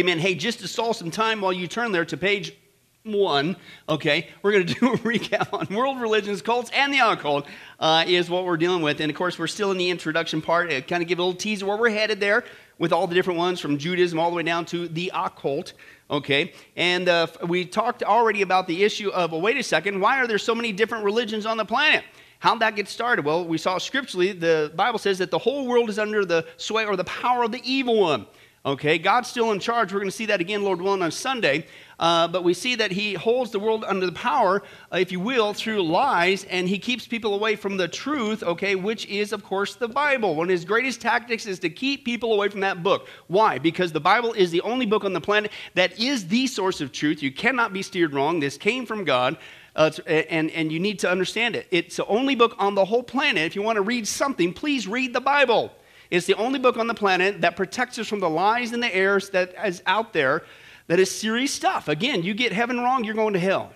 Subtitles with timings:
[0.00, 0.18] Amen.
[0.18, 2.54] Hey, just to solve some time while you turn there to page
[3.02, 3.54] one,
[3.86, 7.46] okay, we're going to do a recap on world religions, cults, and the occult
[7.78, 9.02] uh, is what we're dealing with.
[9.02, 10.72] And of course, we're still in the introduction part.
[10.72, 12.44] It kind of give a little teaser where we're headed there
[12.78, 15.74] with all the different ones from Judaism all the way down to the occult.
[16.10, 20.18] Okay, and uh, we talked already about the issue of, well, wait a second, why
[20.18, 22.04] are there so many different religions on the planet?
[22.38, 23.26] How'd that get started?
[23.26, 26.86] Well, we saw scripturally, the Bible says that the whole world is under the sway
[26.86, 28.26] or the power of the evil one.
[28.64, 29.90] Okay, God's still in charge.
[29.90, 31.66] We're going to see that again, Lord willing, on Sunday.
[31.98, 35.18] Uh, but we see that He holds the world under the power, uh, if you
[35.18, 39.42] will, through lies, and He keeps people away from the truth, okay, which is, of
[39.42, 40.34] course, the Bible.
[40.34, 43.08] One of His greatest tactics is to keep people away from that book.
[43.28, 43.58] Why?
[43.58, 46.92] Because the Bible is the only book on the planet that is the source of
[46.92, 47.22] truth.
[47.22, 48.40] You cannot be steered wrong.
[48.40, 49.38] This came from God.
[49.76, 51.66] Uh, and, and you need to understand it.
[51.70, 53.44] It's the only book on the whole planet.
[53.44, 55.72] If you want to read something, please read the Bible.
[56.10, 58.94] It's the only book on the planet that protects us from the lies and the
[58.94, 60.42] errors that is out there
[60.88, 61.86] that is serious stuff.
[61.86, 63.72] Again, you get heaven wrong, you're going to hell.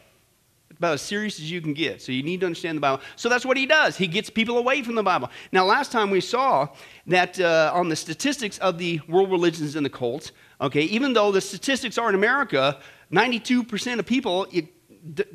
[0.69, 2.03] It's about as serious as you can get.
[2.03, 3.01] So you need to understand the Bible.
[3.15, 3.97] So that's what he does.
[3.97, 5.31] He gets people away from the Bible.
[5.53, 6.67] Now, last time we saw
[7.07, 11.31] that uh, on the statistics of the world religions and the cults, okay, even though
[11.31, 12.81] the statistics are in America,
[13.13, 14.67] 92% of people, it,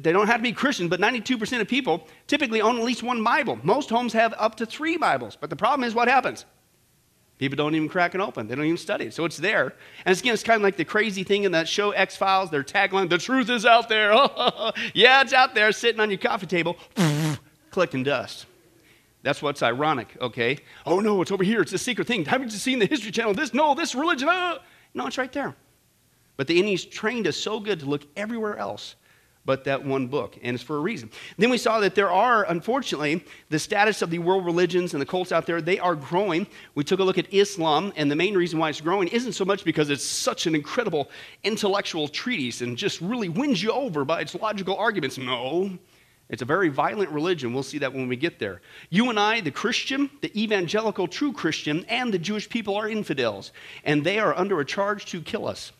[0.03, 3.23] they don't have to be Christian, but 92% of people typically own at least one
[3.23, 3.57] Bible.
[3.63, 5.37] Most homes have up to three Bibles.
[5.37, 6.43] But the problem is what happens?
[7.39, 8.47] People don't even crack it open.
[8.47, 9.13] They don't even study it.
[9.13, 9.73] So it's there.
[10.05, 12.51] And it's, again, it's kind of like the crazy thing in that show X Files.
[12.51, 14.11] Their tagline, the truth is out there.
[14.93, 16.77] yeah, it's out there sitting on your coffee table,
[17.71, 18.45] collecting dust.
[19.23, 20.59] That's what's ironic, okay?
[20.85, 21.61] Oh, no, it's over here.
[21.61, 22.25] It's a secret thing.
[22.25, 23.33] Haven't you seen the History Channel?
[23.33, 24.27] This, no, this religion.
[24.27, 24.59] Uh.
[24.93, 25.55] No, it's right there.
[26.35, 28.95] But the enemy's trained us so good to look everywhere else
[29.45, 31.09] but that one book, and it's for a reason.
[31.37, 35.05] Then we saw that there are, unfortunately, the status of the world religions and the
[35.05, 36.45] cults out there, they are growing.
[36.75, 39.45] We took a look at Islam, and the main reason why it's growing isn't so
[39.45, 41.09] much because it's such an incredible
[41.43, 45.17] intellectual treatise and just really wins you over by its logical arguments.
[45.17, 45.77] No.
[46.29, 47.53] It's a very violent religion.
[47.53, 48.61] We'll see that when we get there.
[48.91, 53.51] You and I, the Christian, the evangelical true Christian, and the Jewish people are infidels,
[53.83, 55.71] and they are under a charge to kill us.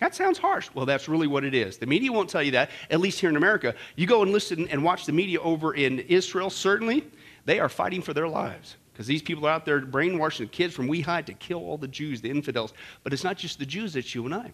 [0.00, 0.70] That sounds harsh.
[0.74, 1.76] Well, that's really what it is.
[1.76, 3.74] The media won't tell you that, at least here in America.
[3.96, 7.04] You go and listen and watch the media over in Israel, certainly,
[7.44, 10.74] they are fighting for their lives because these people are out there brainwashing the kids
[10.74, 12.72] from Weehide to kill all the Jews, the infidels.
[13.02, 14.52] But it's not just the Jews, it's you and I,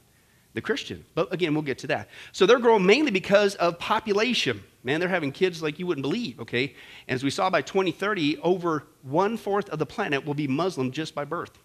[0.55, 1.05] the Christian.
[1.15, 2.09] But again, we'll get to that.
[2.33, 4.63] So they're growing mainly because of population.
[4.83, 6.75] Man, they're having kids like you wouldn't believe, okay?
[7.09, 10.91] And as we saw by 2030, over one fourth of the planet will be Muslim
[10.91, 11.59] just by birth.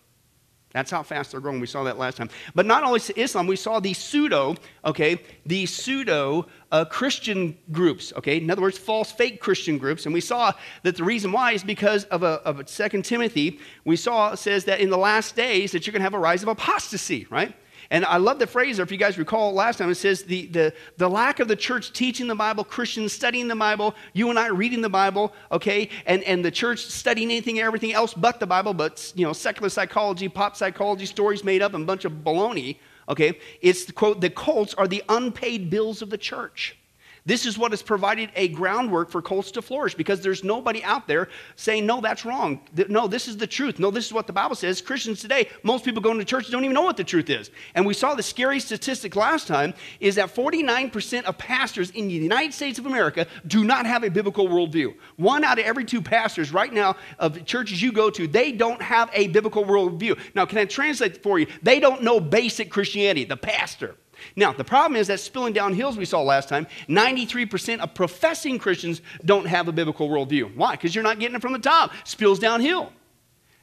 [0.74, 1.60] That's how fast they're growing.
[1.60, 2.30] We saw that last time.
[2.56, 4.56] But not only Islam, we saw the pseudo,
[4.86, 10.06] okay, the pseudo uh, Christian groups, okay, in other words, false, fake Christian groups.
[10.06, 13.60] And we saw that the reason why is because of, a, of 2 Timothy.
[13.84, 16.42] We saw says that in the last days that you're going to have a rise
[16.42, 17.54] of apostasy, right?
[17.92, 20.48] And I love the phrase, or if you guys recall last time, it says the,
[20.48, 24.40] the, the lack of the church teaching the Bible, Christians studying the Bible, you and
[24.40, 28.40] I reading the Bible, okay, and, and the church studying anything and everything else but
[28.40, 32.06] the Bible, but, you know, secular psychology, pop psychology, stories made up, and a bunch
[32.06, 32.78] of baloney,
[33.10, 33.38] okay?
[33.62, 36.78] It's, quote, the cults are the unpaid bills of the church.
[37.24, 41.08] This is what has provided a groundwork for cults to flourish because there's nobody out
[41.08, 42.62] there saying, no, that's wrong.
[42.90, 43.78] No, this is the truth.
[43.78, 44.82] No, this is what the Bible says.
[44.82, 47.52] Christians today, most people going to church don't even know what the truth is.
[47.76, 52.14] And we saw the scary statistic last time is that 49% of pastors in the
[52.14, 54.96] United States of America do not have a biblical worldview.
[55.18, 58.82] One out of every two pastors right now of churches you go to, they don't
[58.82, 60.20] have a biblical worldview.
[60.34, 61.46] Now, can I translate for you?
[61.62, 63.96] They don't know basic Christianity, the pastor.
[64.36, 68.60] Now, the problem is that spilling down hills we saw last time, 93% of professing
[68.60, 70.56] Christians don't have a biblical worldview.
[70.56, 70.72] Why?
[70.72, 71.92] Because you're not getting it from the top.
[72.04, 72.92] Spills downhill.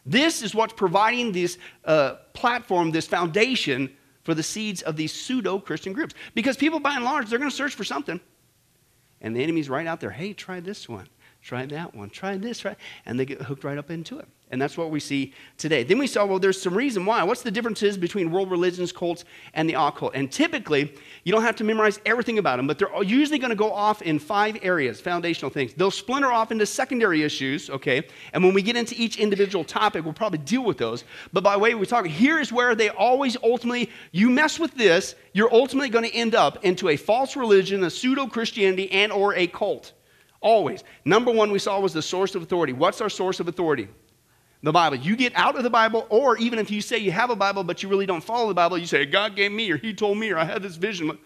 [0.05, 3.91] This is what's providing this uh, platform, this foundation
[4.25, 6.15] for the seeds of these pseudo Christian groups.
[6.35, 8.21] Because people, by and large, they're going to search for something.
[9.21, 10.11] And the enemy's right out there.
[10.11, 11.09] Hey, try this one.
[11.43, 12.11] Try that one.
[12.11, 12.61] Try this.
[12.61, 12.77] Try.
[13.05, 14.29] And they get hooked right up into it.
[14.51, 15.83] And that's what we see today.
[15.83, 17.23] Then we saw, well, there's some reason why.
[17.23, 20.13] What's the differences between world religions, cults, and the occult?
[20.15, 23.57] And typically, you don't have to memorize everything about them, but they're usually going to
[23.57, 25.75] go off in five areas, foundational things.
[25.75, 28.07] They'll splinter off into secondary issues, okay?
[28.33, 31.05] And when we get into each individual topic, we'll probably deal with those.
[31.33, 34.75] But by the way we talk, here is where they always ultimately, you mess with
[34.75, 39.13] this, you're ultimately going to end up into a false religion, a pseudo Christianity, and
[39.13, 39.93] or a cult.
[40.41, 40.85] Always.
[41.05, 42.73] Number one we saw was the source of authority.
[42.73, 43.89] What's our source of authority?
[44.63, 44.97] The Bible.
[44.97, 47.65] You get out of the Bible, or even if you say you have a Bible
[47.65, 50.19] but you really don't follow the Bible, you say, God gave me, or He told
[50.19, 51.17] me, or I had this vision.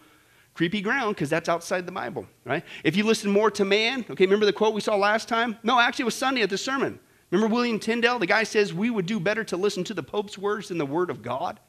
[0.53, 2.63] Creepy ground because that's outside the Bible, right?
[2.83, 5.57] If you listen more to man, okay, remember the quote we saw last time?
[5.63, 6.99] No, actually, it was Sunday at the sermon.
[7.31, 8.19] Remember William Tyndale?
[8.19, 10.85] The guy says we would do better to listen to the Pope's words than the
[10.85, 11.59] Word of God.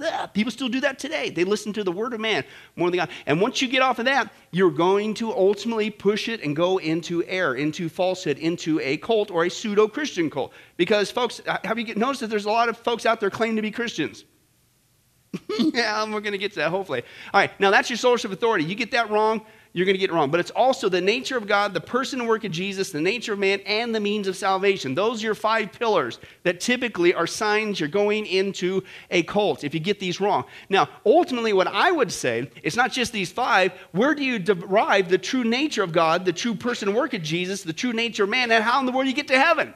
[0.00, 1.30] Ugh, people still do that today.
[1.30, 2.44] They listen to the word of man
[2.76, 3.10] more than God.
[3.26, 6.78] And once you get off of that, you're going to ultimately push it and go
[6.78, 10.52] into error, into falsehood, into a cult or a pseudo Christian cult.
[10.76, 13.56] Because, folks, uh, have you noticed that there's a lot of folks out there claiming
[13.56, 14.24] to be Christians?
[15.58, 17.02] yeah, we're going to get to that hopefully.
[17.32, 18.64] All right, now that's your source of authority.
[18.64, 20.30] You get that wrong, you're going to get it wrong.
[20.30, 23.34] But it's also the nature of God, the person and work of Jesus, the nature
[23.34, 24.94] of man, and the means of salvation.
[24.94, 29.72] Those are your five pillars that typically are signs you're going into a cult if
[29.72, 30.44] you get these wrong.
[30.68, 33.72] Now, ultimately, what I would say, it's not just these five.
[33.92, 37.22] Where do you derive the true nature of God, the true person and work of
[37.22, 39.74] Jesus, the true nature of man, and how in the world you get to heaven?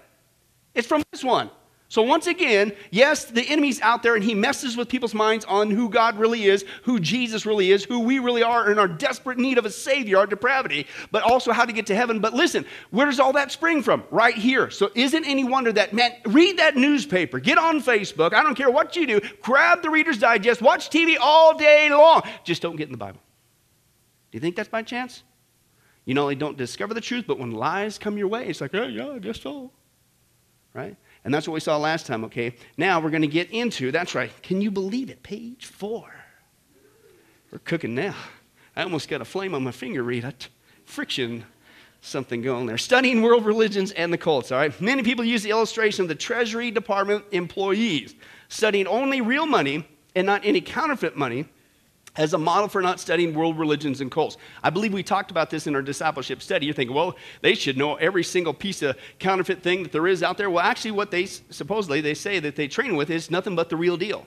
[0.74, 1.50] It's from this one.
[1.94, 5.70] So, once again, yes, the enemy's out there and he messes with people's minds on
[5.70, 9.38] who God really is, who Jesus really is, who we really are, in our desperate
[9.38, 12.18] need of a Savior, our depravity, but also how to get to heaven.
[12.18, 14.02] But listen, where does all that spring from?
[14.10, 14.70] Right here.
[14.70, 18.72] So, isn't any wonder that, man, read that newspaper, get on Facebook, I don't care
[18.72, 22.22] what you do, grab the Reader's Digest, watch TV all day long.
[22.42, 23.20] Just don't get in the Bible.
[24.32, 25.22] Do you think that's by chance?
[26.06, 28.72] You know, they don't discover the truth, but when lies come your way, it's like,
[28.72, 29.70] yeah, yeah, I guess so.
[30.72, 30.96] Right?
[31.24, 32.54] And that's what we saw last time, okay?
[32.76, 35.22] Now we're going to get into, that's right, can you believe it?
[35.22, 36.14] Page four.
[37.50, 38.14] We're cooking now.
[38.76, 40.48] I almost got a flame on my finger, Read Rita.
[40.84, 41.44] Friction,
[42.02, 42.76] something going there.
[42.76, 44.78] Studying world religions and the cults, all right?
[44.80, 48.14] Many people use the illustration of the Treasury Department employees
[48.48, 51.46] studying only real money and not any counterfeit money
[52.16, 54.36] as a model for not studying world religions and cults.
[54.62, 56.66] I believe we talked about this in our discipleship study.
[56.66, 60.22] You're thinking, well, they should know every single piece of counterfeit thing that there is
[60.22, 60.50] out there.
[60.50, 63.76] Well, actually, what they supposedly they say that they train with is nothing but the
[63.76, 64.26] real deal.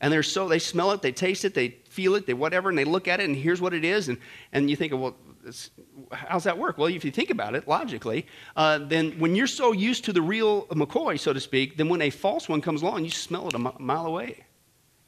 [0.00, 2.76] And they're so they smell it, they taste it, they feel it, they whatever, and
[2.76, 4.08] they look at it, and here's what it is.
[4.08, 4.18] And,
[4.52, 5.16] and you think, well,
[6.10, 6.76] how's that work?
[6.76, 8.26] Well, if you think about it logically,
[8.56, 12.02] uh, then when you're so used to the real McCoy, so to speak, then when
[12.02, 14.44] a false one comes along, you smell it a mile away.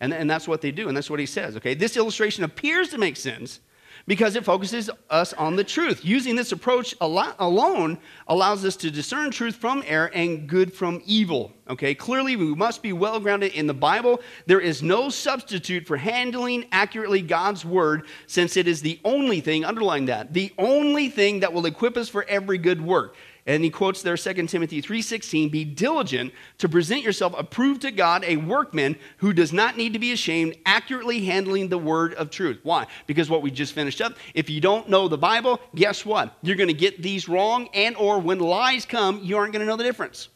[0.00, 1.74] And, and that's what they do, and that's what he says, okay?
[1.74, 3.60] This illustration appears to make sense
[4.06, 6.04] because it focuses us on the truth.
[6.04, 7.98] Using this approach alone
[8.28, 11.52] allows us to discern truth from error and good from evil.
[11.68, 14.20] Okay, clearly we must be well grounded in the Bible.
[14.46, 19.64] There is no substitute for handling accurately God's word since it is the only thing,
[19.64, 23.16] underline that, the only thing that will equip us for every good work.
[23.46, 28.24] And he quotes there 2 Timothy 3:16, "Be diligent to present yourself approved to God,
[28.24, 32.60] a workman who does not need to be ashamed, accurately handling the word of truth."
[32.62, 32.86] Why?
[33.06, 36.38] Because what we just finished up, if you don't know the Bible, guess what?
[36.42, 39.66] You're going to get these wrong and or when lies come, you aren't going to
[39.66, 40.28] know the difference.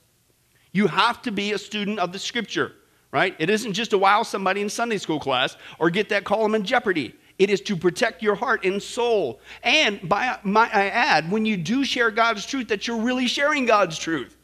[0.72, 2.72] You have to be a student of the scripture,
[3.10, 3.34] right?
[3.38, 6.62] It isn't just to wow somebody in Sunday school class or get that column in
[6.62, 7.14] Jeopardy.
[7.38, 9.40] It is to protect your heart and soul.
[9.62, 13.64] And by my, I add, when you do share God's truth, that you're really sharing
[13.64, 14.36] God's truth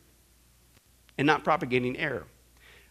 [1.18, 2.26] and not propagating error.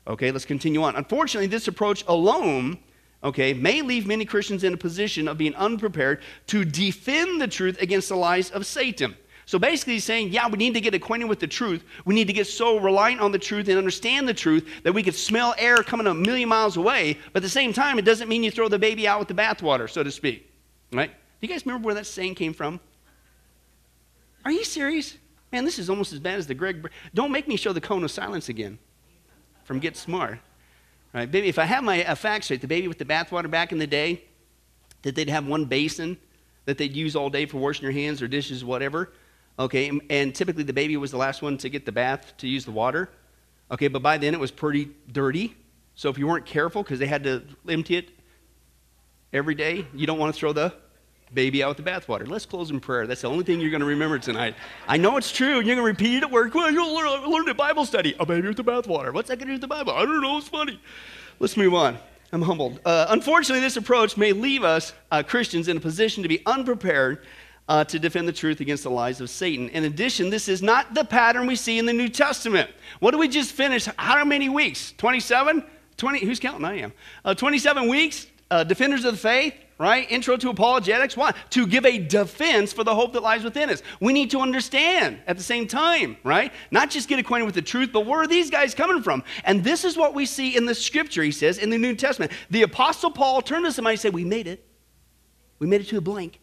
[0.06, 0.98] Okay, let's continue on.
[0.98, 2.78] Unfortunately, this approach alone,
[3.24, 7.82] okay, may leave many Christians in a position of being unprepared to defend the truth
[7.82, 9.16] against the lies of Satan.
[9.46, 11.84] So basically, he's saying, yeah, we need to get acquainted with the truth.
[12.06, 15.04] We need to get so reliant on the truth and understand the truth that we
[15.04, 17.18] could smell air coming a million miles away.
[17.34, 19.34] But at the same time, it doesn't mean you throw the baby out with the
[19.34, 20.50] bathwater, so to speak.
[20.92, 21.10] Right?
[21.10, 22.80] Do you guys remember where that saying came from?
[24.46, 25.18] Are you serious?
[25.52, 26.90] Man, this is almost as bad as the Greg.
[27.14, 28.80] Don't make me show the cone of silence again
[29.66, 30.40] from Get Smart.
[31.14, 33.72] Right, baby, if I have my uh, facts straight, the baby with the bathwater back
[33.72, 34.24] in the day,
[35.04, 36.18] that they'd have one basin
[36.66, 39.12] that they'd use all day for washing your hands or dishes, whatever.
[39.60, 42.66] Okay, and typically the baby was the last one to get the bath to use
[42.66, 43.10] the water.
[43.72, 45.56] Okay, but by then it was pretty dirty.
[45.96, 48.10] So if you weren't careful, because they had to empty it
[49.32, 50.74] every day, you don't want to throw the
[51.34, 52.28] baby out with the bathwater.
[52.28, 53.08] Let's close in prayer.
[53.08, 54.56] That's the only thing you're going to remember tonight.
[54.88, 56.54] I know it's true, and you're going to repeat it at work.
[56.54, 58.16] Well, you'll learn, learn Bible study.
[58.20, 59.14] A baby with the bathwater.
[59.14, 59.94] What's that going to do with the Bible?
[59.94, 60.38] I don't know.
[60.38, 60.80] It's funny.
[61.40, 61.98] Let's move on.
[62.32, 62.80] I'm humbled.
[62.84, 67.26] Uh, unfortunately, this approach may leave us uh, Christians in a position to be unprepared
[67.70, 69.70] uh, to defend the truth against the lies of Satan.
[69.70, 72.70] In addition, this is not the pattern we see in the New Testament.
[73.00, 73.86] What did we just finish?
[73.98, 74.94] How many weeks?
[74.98, 75.64] 27?
[75.98, 76.66] 20, who's counting?
[76.66, 76.94] I am.
[77.24, 80.10] Uh, 27 weeks, uh, defenders of the faith, right?
[80.12, 81.16] Intro to apologetics.
[81.16, 81.34] Why?
[81.52, 83.82] To give a defense for the hope that lies within us.
[84.00, 86.52] We need to understand at the same time, right?
[86.72, 89.24] Not just get acquainted with the truth, but where are these guys coming from?
[89.46, 92.32] And this is what we see in the scripture, he says, in the New Testament.
[92.50, 94.66] The Apostle Paul turned to somebody and said, We made it.
[95.60, 96.40] We made it to a blank.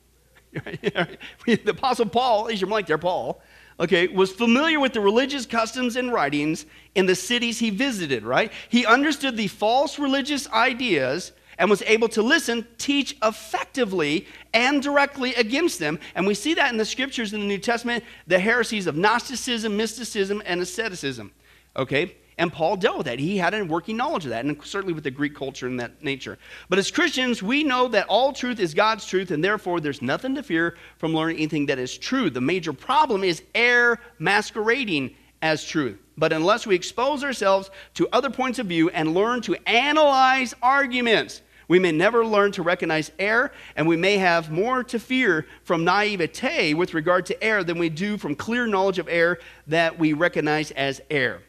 [0.52, 3.40] the Apostle Paul, he's your blank there, Paul,
[3.78, 8.52] okay, was familiar with the religious customs and writings in the cities he visited, right?
[8.68, 15.34] He understood the false religious ideas and was able to listen, teach effectively and directly
[15.34, 15.98] against them.
[16.14, 19.76] And we see that in the scriptures in the New Testament the heresies of Gnosticism,
[19.76, 21.32] mysticism, and asceticism.
[21.76, 22.16] Okay?
[22.40, 23.18] And Paul dealt with that.
[23.18, 26.02] He had a working knowledge of that, and certainly with the Greek culture and that
[26.02, 26.38] nature.
[26.70, 30.34] But as Christians, we know that all truth is God's truth, and therefore there's nothing
[30.36, 32.30] to fear from learning anything that is true.
[32.30, 35.98] The major problem is error masquerading as truth.
[36.16, 41.42] But unless we expose ourselves to other points of view and learn to analyze arguments,
[41.68, 45.84] we may never learn to recognize error, and we may have more to fear from
[45.84, 50.14] naivete with regard to error than we do from clear knowledge of error that we
[50.14, 51.42] recognize as error.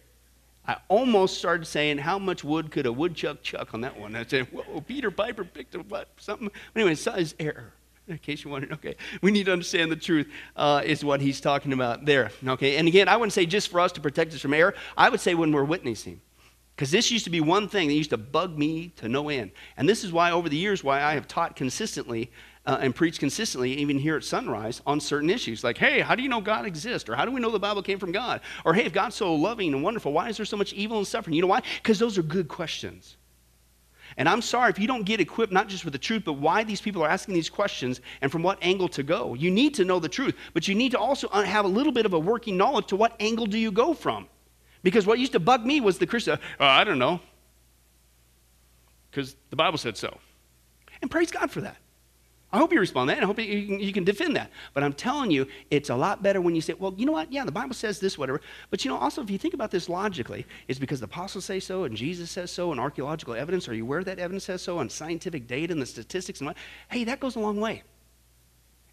[0.67, 4.15] I almost started saying, How much wood could a woodchuck chuck on that one?
[4.15, 6.09] I said, Whoa, Peter Piper picked a what?
[6.17, 6.51] Something.
[6.75, 7.73] Anyway, size error.
[8.07, 11.39] In case you wondered, okay, we need to understand the truth, uh, is what he's
[11.39, 12.31] talking about there.
[12.45, 15.09] Okay, and again, I wouldn't say just for us to protect us from error, I
[15.09, 16.19] would say when we're witnessing.
[16.75, 19.51] Because this used to be one thing that used to bug me to no end.
[19.77, 22.31] And this is why, over the years, why I have taught consistently
[22.65, 25.63] uh, and preach consistently, even here at Sunrise, on certain issues.
[25.63, 27.09] Like, hey, how do you know God exists?
[27.09, 28.41] Or how do we know the Bible came from God?
[28.65, 31.07] Or hey, if God's so loving and wonderful, why is there so much evil and
[31.07, 31.35] suffering?
[31.35, 31.61] You know why?
[31.77, 33.17] Because those are good questions.
[34.17, 36.63] And I'm sorry if you don't get equipped not just with the truth, but why
[36.63, 39.33] these people are asking these questions and from what angle to go.
[39.33, 41.93] You need to know the truth, but you need to also uh, have a little
[41.93, 44.27] bit of a working knowledge to what angle do you go from.
[44.83, 47.21] Because what used to bug me was the Christian, oh, I don't know,
[49.09, 50.17] because the Bible said so.
[51.01, 51.77] And praise God for that.
[52.53, 54.51] I hope you respond to that, and I hope you can, you can, defend that.
[54.73, 57.31] But I'm telling you, it's a lot better when you say, well, you know what?
[57.31, 58.41] Yeah, the Bible says this, whatever.
[58.69, 61.61] But you know, also, if you think about this logically, it's because the apostles say
[61.61, 63.69] so, and Jesus says so, and archaeological evidence.
[63.69, 66.57] Are you aware that evidence says so, and scientific data and the statistics and what?
[66.89, 67.83] Hey, that goes a long way.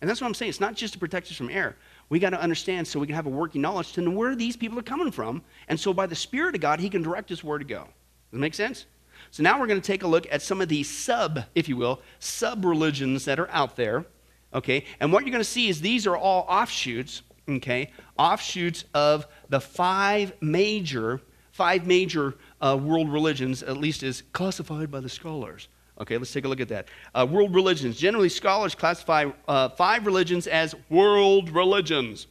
[0.01, 0.51] And that's what I'm saying.
[0.51, 1.75] It's not just to protect us from error.
[2.09, 4.57] We got to understand so we can have a working knowledge to know where these
[4.57, 5.43] people are coming from.
[5.67, 7.81] And so by the Spirit of God, He can direct us where to go.
[7.81, 8.87] Does that make sense?
[9.31, 11.77] So now we're going to take a look at some of these sub, if you
[11.77, 14.07] will, sub religions that are out there.
[14.55, 14.85] Okay?
[15.01, 17.93] And what you're going to see is these are all offshoots, okay?
[18.19, 21.21] Offshoots of the five major,
[21.53, 25.69] five major uh, world religions, at least as classified by the scholars.
[26.01, 26.89] Okay, let's take a look at that.
[27.13, 27.97] Uh, world religions.
[27.97, 32.29] Generally, scholars classify uh, five religions as world religions.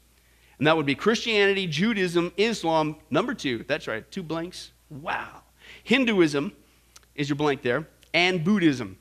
[0.58, 3.66] And that would be Christianity, Judaism, Islam, number two.
[3.68, 4.72] That's right, two blanks.
[4.89, 5.44] Wow.
[5.84, 6.54] Hinduism
[7.17, 8.97] is your blank there, and Buddhism.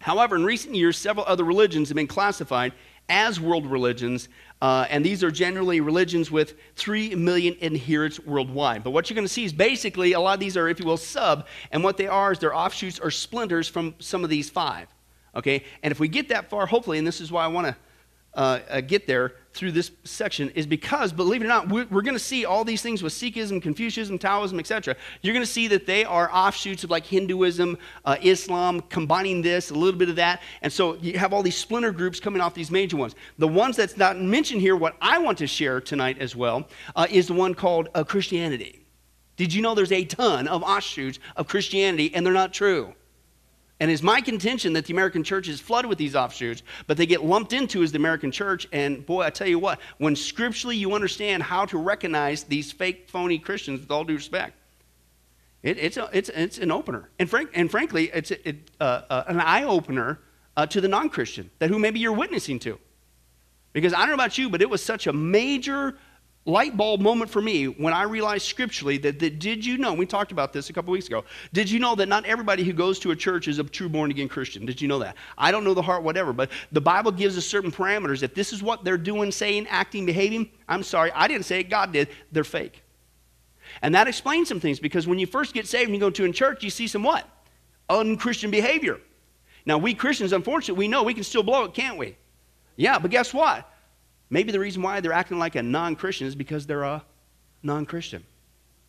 [0.00, 2.72] However, in recent years, several other religions have been classified
[3.08, 4.28] as world religions,
[4.60, 8.84] uh, and these are generally religions with 3 million adherents worldwide.
[8.84, 10.86] But what you're going to see is basically a lot of these are, if you
[10.86, 14.50] will, sub, and what they are is they're offshoots or splinters from some of these
[14.50, 14.88] five.
[15.34, 15.64] Okay?
[15.82, 17.76] And if we get that far, hopefully, and this is why I want to
[18.38, 22.14] uh, uh, get there through this section is because, believe it or not, we're, going
[22.14, 24.94] to see all these things with Sikhism, Confucianism, Taoism, etc.
[25.22, 29.70] You're going to see that they are offshoots of like Hinduism, uh, Islam, combining this,
[29.70, 30.40] a little bit of that.
[30.62, 33.16] And so you have all these splinter groups coming off these major ones.
[33.38, 37.08] The ones that's not mentioned here, what I want to share tonight as well, uh,
[37.10, 38.86] is the one called uh, Christianity.
[39.36, 42.94] Did you know there's a ton of offshoots of Christianity and they're not true?
[43.80, 47.06] And it's my contention that the American church is flooded with these offshoots, but they
[47.06, 48.66] get lumped into as the American church.
[48.72, 53.08] And boy, I tell you what, when scripturally you understand how to recognize these fake,
[53.08, 54.54] phony Christians, with all due respect,
[55.62, 57.08] it, it's, a, it's, it's an opener.
[57.18, 60.20] And, frank, and frankly, it's it, uh, uh, an eye opener
[60.56, 62.78] uh, to the non Christian, that who maybe you're witnessing to.
[63.72, 65.96] Because I don't know about you, but it was such a major
[66.48, 70.06] light bulb moment for me when I realized scripturally that, that did you know, we
[70.06, 72.98] talked about this a couple weeks ago, did you know that not everybody who goes
[73.00, 74.64] to a church is a true born again Christian?
[74.64, 75.16] Did you know that?
[75.36, 78.22] I don't know the heart, whatever, but the Bible gives us certain parameters.
[78.22, 81.64] If this is what they're doing, saying, acting, behaving, I'm sorry, I didn't say it,
[81.68, 82.82] God did, they're fake.
[83.82, 86.24] And that explains some things because when you first get saved and you go to
[86.24, 87.28] a church, you see some what?
[87.90, 88.98] Unchristian behavior.
[89.66, 92.16] Now, we Christians, unfortunately, we know we can still blow it, can't we?
[92.76, 93.70] Yeah, but guess what?
[94.30, 97.04] Maybe the reason why they're acting like a non Christian is because they're a
[97.62, 98.24] non Christian.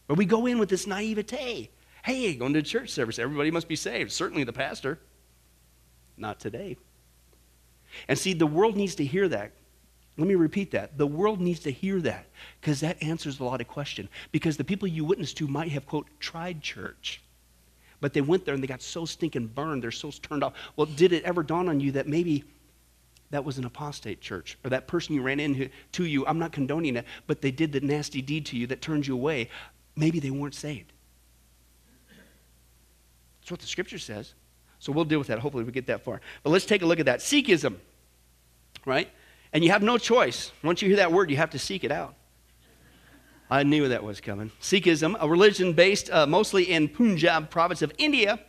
[0.08, 1.70] But we go in with this naivete.
[2.04, 4.12] Hey, going to church service, everybody must be saved.
[4.12, 5.00] Certainly the pastor.
[6.18, 6.78] Not today.
[8.08, 9.52] And see, the world needs to hear that.
[10.18, 10.98] Let me repeat that.
[10.98, 12.26] The world needs to hear that
[12.60, 14.10] because that answers a lot of questions.
[14.32, 17.22] Because the people you witness to might have, quote, tried church.
[18.02, 20.54] But they went there and they got so stinking burned, they're so turned off.
[20.76, 22.44] Well, did it ever dawn on you that maybe
[23.32, 24.58] that was an apostate church.
[24.64, 27.72] Or that person you ran into to you, I'm not condoning it, but they did
[27.72, 29.50] the nasty deed to you that turned you away.
[29.96, 30.92] Maybe they weren't saved.
[33.42, 34.34] That's what the scripture says.
[34.80, 35.40] So we'll deal with that.
[35.40, 36.22] Hopefully we get that far.
[36.44, 37.20] But let's take a look at that.
[37.20, 37.76] Sikhism,
[38.86, 39.10] right?
[39.52, 40.52] And you have no choice.
[40.64, 42.16] Once you hear that word, you have to seek it out.
[43.52, 44.52] I knew that was coming.
[44.62, 48.40] Sikhism, a religion based uh, mostly in Punjab province of India,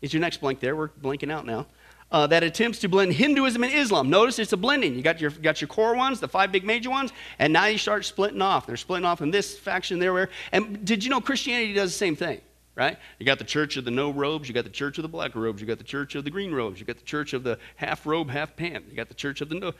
[0.00, 0.74] is your next blank there.
[0.74, 1.66] We're blanking out now.
[2.10, 4.08] Uh, that attempts to blend Hinduism and Islam.
[4.08, 4.94] Notice it's a blending.
[4.94, 7.78] You got your, got your core ones, the five big major ones, and now you
[7.78, 8.66] start splitting off.
[8.66, 10.28] They're splitting off in this faction, there, where.
[10.52, 12.40] And did you know Christianity does the same thing?
[12.74, 12.98] Right?
[13.18, 15.34] You got the church of the no robes, you got the church of the black
[15.34, 17.58] robes, you got the church of the green robes, you got the church of the
[17.76, 19.72] half robe, half pant, you got the church of the no.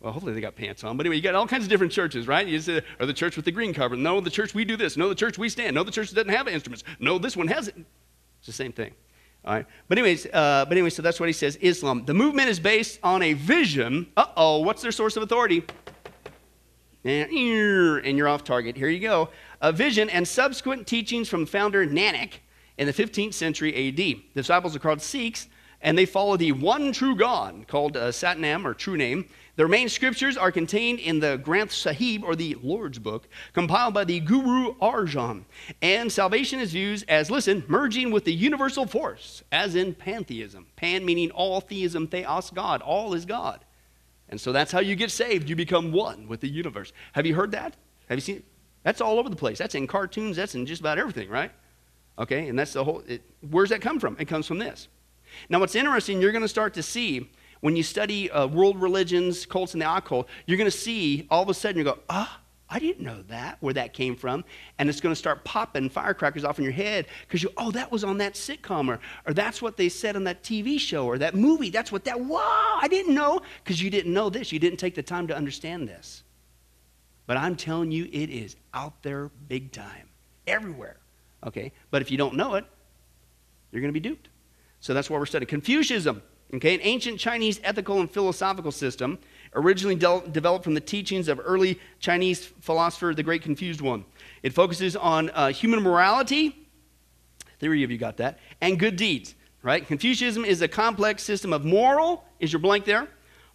[0.00, 0.96] Well, hopefully they got pants on.
[0.96, 2.46] But anyway, you got all kinds of different churches, right?
[2.46, 3.96] You say, or the church with the green cover.
[3.96, 4.96] No, the church we do this.
[4.96, 5.74] No, the church we stand.
[5.74, 6.84] No, the church doesn't have instruments.
[6.98, 7.76] No, this one has it.
[8.38, 8.94] It's the same thing.
[9.44, 9.66] All right.
[9.88, 11.56] But anyways, uh, but anyway, so that's what he says.
[11.62, 12.04] Islam.
[12.04, 14.06] The movement is based on a vision.
[14.16, 14.58] Uh oh.
[14.60, 15.64] What's their source of authority?
[17.04, 18.76] And, you're off target.
[18.76, 19.30] Here you go.
[19.62, 22.32] A vision and subsequent teachings from founder Nanak
[22.76, 23.96] in the 15th century AD.
[23.96, 25.48] The disciples are called Sikhs,
[25.80, 29.26] and they follow the one true God called uh, Satnam or true name.
[29.60, 34.04] Their main scriptures are contained in the Granth Sahib, or the Lord's Book, compiled by
[34.04, 35.44] the Guru Arjan.
[35.82, 40.68] And salvation is used as, listen, merging with the universal force, as in pantheism.
[40.76, 42.80] Pan meaning all, theism, theos, God.
[42.80, 43.62] All is God.
[44.30, 45.50] And so that's how you get saved.
[45.50, 46.94] You become one with the universe.
[47.12, 47.76] Have you heard that?
[48.08, 48.44] Have you seen it?
[48.82, 49.58] That's all over the place.
[49.58, 50.38] That's in cartoons.
[50.38, 51.50] That's in just about everything, right?
[52.18, 53.02] Okay, and that's the whole.
[53.06, 54.16] It, where's that come from?
[54.18, 54.88] It comes from this.
[55.50, 59.46] Now, what's interesting, you're going to start to see when you study uh, world religions,
[59.46, 62.40] cults, and the occult, you're going to see all of a sudden you go, ah,
[62.72, 64.44] I didn't know that, where that came from.
[64.78, 67.90] And it's going to start popping firecrackers off in your head because you, oh, that
[67.90, 71.18] was on that sitcom, or, or that's what they said on that TV show, or
[71.18, 71.70] that movie.
[71.70, 74.52] That's what that, wow, I didn't know because you didn't know this.
[74.52, 76.22] You didn't take the time to understand this.
[77.26, 80.08] But I'm telling you, it is out there big time,
[80.46, 80.96] everywhere.
[81.46, 81.72] Okay?
[81.90, 82.64] But if you don't know it,
[83.72, 84.28] you're going to be duped.
[84.80, 85.48] So that's why we're studying.
[85.48, 86.22] Confucianism.
[86.52, 89.20] Okay, an ancient Chinese ethical and philosophical system,
[89.54, 94.04] originally de- developed from the teachings of early Chinese philosopher, the Great Confused One.
[94.42, 96.66] It focuses on uh, human morality,
[97.60, 99.86] three of you got that, and good deeds, right?
[99.86, 103.06] Confucianism is a complex system of moral, is your blank there?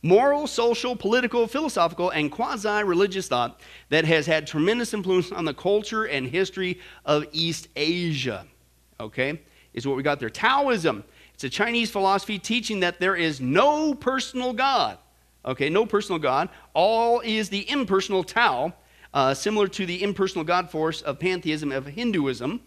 [0.01, 5.53] Moral, social, political, philosophical, and quasi religious thought that has had tremendous influence on the
[5.53, 8.45] culture and history of East Asia,
[9.01, 9.41] okay?
[9.73, 10.29] Is what we got there.
[10.29, 11.03] Taoism
[11.35, 14.97] it's a Chinese philosophy teaching that there is no personal God.
[15.43, 16.47] Okay, no personal God.
[16.73, 18.73] All is the impersonal Tao,
[19.13, 22.61] uh, similar to the impersonal God force of pantheism of Hinduism.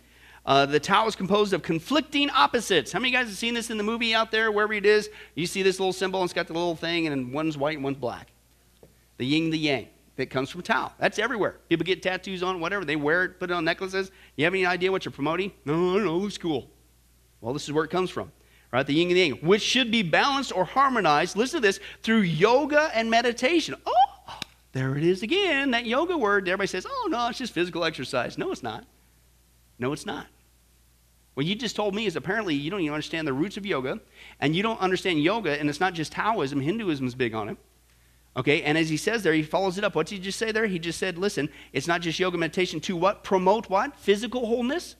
[0.45, 2.93] Uh, the Tao is composed of conflicting opposites.
[2.93, 5.09] How many guys have seen this in the movie out there, wherever it is?
[5.35, 7.85] You see this little symbol, and it's got the little thing, and one's white and
[7.85, 8.29] one's black.
[9.17, 9.89] The yin, the yang.
[10.17, 10.93] That comes from Tao.
[10.99, 11.57] That's everywhere.
[11.71, 12.85] People get tattoos on, whatever.
[12.85, 14.11] They wear it, put it on necklaces.
[14.37, 15.53] You have any idea what you're promoting?
[15.65, 16.19] No, I don't know.
[16.19, 16.69] Looks cool.
[17.41, 18.31] Well, this is where it comes from
[18.73, 18.87] right?
[18.87, 22.21] The yin and the yang, which should be balanced or harmonized, listen to this, through
[22.21, 23.75] yoga and meditation.
[23.87, 24.41] Oh,
[24.73, 26.49] there it is again, that yoga word.
[26.49, 28.39] Everybody says, oh, no, it's just physical exercise.
[28.39, 28.85] No, it's not.
[29.79, 30.27] No, it's not.
[31.35, 34.01] What you just told me is apparently you don't even understand the roots of yoga,
[34.41, 37.57] and you don't understand yoga, and it's not just Taoism, Hinduism is big on it.
[38.37, 39.95] Okay, and as he says there, he follows it up.
[39.95, 40.67] What did he just say there?
[40.67, 43.25] He just said, listen, it's not just yoga meditation to what?
[43.25, 43.97] Promote what?
[43.97, 44.97] Physical wholeness?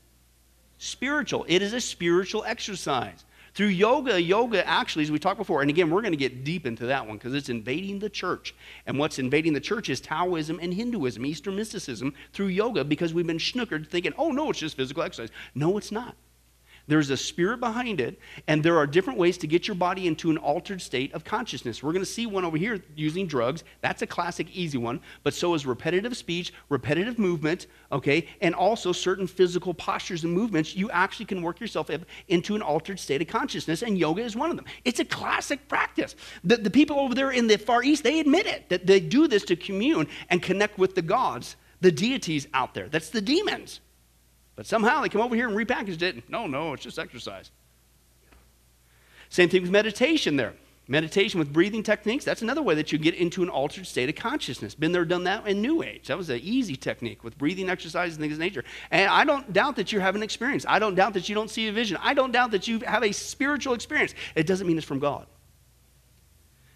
[0.79, 1.45] Spiritual.
[1.49, 3.25] It is a spiritual exercise.
[3.59, 6.65] Through yoga, yoga actually, as we talked before, and again, we're going to get deep
[6.65, 8.55] into that one because it's invading the church.
[8.87, 13.27] And what's invading the church is Taoism and Hinduism, Eastern mysticism, through yoga because we've
[13.27, 15.31] been snookered thinking, oh, no, it's just physical exercise.
[15.57, 16.15] No, it's not.
[16.89, 20.31] There's a spirit behind it, and there are different ways to get your body into
[20.31, 21.83] an altered state of consciousness.
[21.83, 23.63] We're going to see one over here using drugs.
[23.83, 25.01] That's a classic, easy one.
[25.23, 30.75] But so is repetitive speech, repetitive movement, okay, and also certain physical postures and movements.
[30.75, 31.91] You actually can work yourself
[32.29, 34.67] into an altered state of consciousness, and yoga is one of them.
[34.85, 36.17] It's a classic practice.
[36.43, 39.29] The, the people over there in the Far East, they admit it, that they do
[39.29, 42.89] this to commune and connect with the gods, the deities out there.
[42.89, 43.81] That's the demons.
[44.59, 46.29] But somehow they come over here and repackaged it.
[46.29, 47.53] No, no, it's just exercise.
[49.29, 50.55] Same thing with meditation there.
[50.89, 54.17] Meditation with breathing techniques, that's another way that you get into an altered state of
[54.17, 54.75] consciousness.
[54.75, 56.09] Been there, done that in New Age.
[56.09, 58.65] That was an easy technique with breathing exercises and things of nature.
[58.91, 60.67] And I don't doubt that you have an experience.
[60.69, 61.97] I don't doubt that you don't see a vision.
[62.01, 64.13] I don't doubt that you have a spiritual experience.
[64.35, 65.29] It doesn't mean it's from God.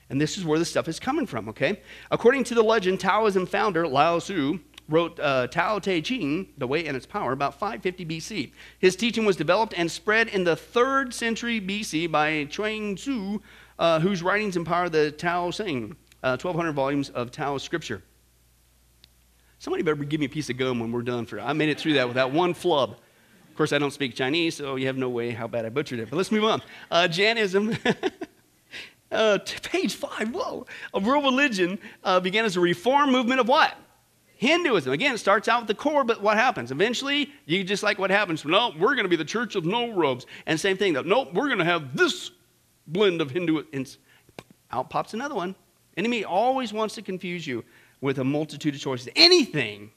[0.09, 1.81] And this is where the stuff is coming from, okay?
[2.12, 6.87] According to the legend, Taoism founder Lao Tzu wrote uh, Tao Te Ching, The Way
[6.87, 8.53] and Its Power, about 550 BC.
[8.79, 13.40] His teaching was developed and spread in the third century BC by Chuang Tzu,
[13.79, 18.03] uh, whose writings empower the Tao Sing, uh, 1,200 volumes of Tao scripture.
[19.59, 21.25] Somebody better give me a piece of gum when we're done.
[21.25, 22.97] For I made it through that without one flub.
[23.49, 26.01] Of course, I don't speak Chinese, so you have no way how bad I butchered
[26.01, 26.11] it.
[26.11, 26.62] But let's move on.
[26.90, 27.77] Uh, Jainism.
[29.12, 30.66] Uh, page five, whoa.
[30.95, 33.77] A world religion uh, began as a reform movement of what?
[34.43, 36.73] Hinduism, again, starts out with the core, but what happens?
[36.73, 38.45] Eventually, you just like what happens.
[38.45, 40.27] No, we're going to be the church of no robes.
[40.47, 42.33] And same thing, nope, we're going to have this
[42.89, 44.01] blend of Hinduism.
[44.73, 45.55] Out pops another one.
[45.97, 47.65] Enemy always wants to confuse you
[48.01, 49.09] with a multitude of choices.
[49.15, 49.93] Anything.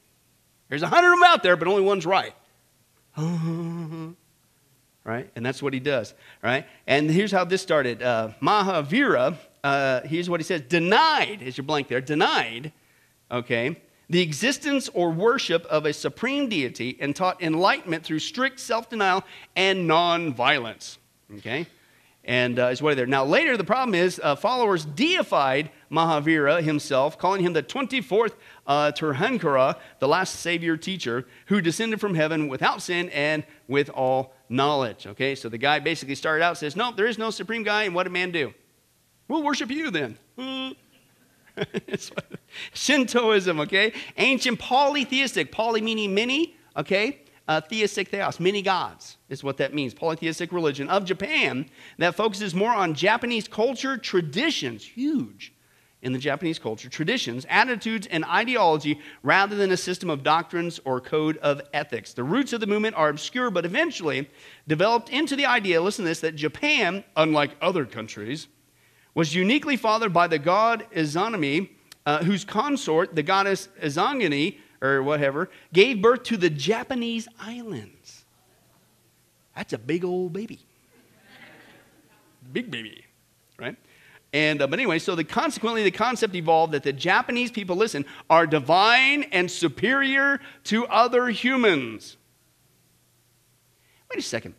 [0.70, 2.36] There's a hundred of them out there, but only one's right.
[3.18, 5.28] right?
[5.36, 6.68] And that's what he does, right?
[6.86, 8.04] And here's how this started.
[8.04, 12.72] Uh, Mahavira, uh, here's what he says denied, is your blank there, denied,
[13.32, 18.90] okay, the existence or worship of a supreme deity and taught enlightenment through strict self
[18.90, 19.24] denial
[19.56, 21.00] and non violence,
[21.38, 21.68] okay?
[22.24, 23.06] And uh, is what there.
[23.06, 28.34] Now, later, the problem is uh, followers deified Mahavira himself, calling him the 24th
[28.66, 28.92] uh,
[30.00, 35.06] the last savior teacher, who descended from heaven without sin and with all knowledge.
[35.06, 37.94] Okay, so the guy basically started out says, No, there is no supreme guy, and
[37.94, 38.54] what did man do?
[39.28, 40.18] We'll worship you then.
[42.74, 43.94] Shintoism, okay?
[44.18, 47.22] Ancient polytheistic, poly meaning many, okay?
[47.48, 49.94] Uh, theistic theos, many gods is what that means.
[49.94, 55.54] Polytheistic religion of Japan that focuses more on Japanese culture, traditions, huge,
[56.02, 61.02] in the Japanese culture traditions, attitudes, and ideology rather than a system of doctrines or
[61.02, 62.14] code of ethics.
[62.14, 64.30] The roots of the movement are obscure, but eventually
[64.68, 68.48] developed into the idea, listen to this, that Japan, unlike other countries,
[69.16, 71.70] was uniquely fathered by the god Izanami,
[72.06, 78.26] uh, whose consort, the goddess Izanagi, or whatever, gave birth to the Japanese islands.
[79.56, 80.60] That's a big old baby.
[82.52, 83.06] big baby,
[83.58, 83.78] right?
[84.34, 88.06] And, uh, but anyway, so the, consequently, the concept evolved that the Japanese people, listen,
[88.30, 92.18] are divine and superior to other humans.
[94.10, 94.56] Wait a second.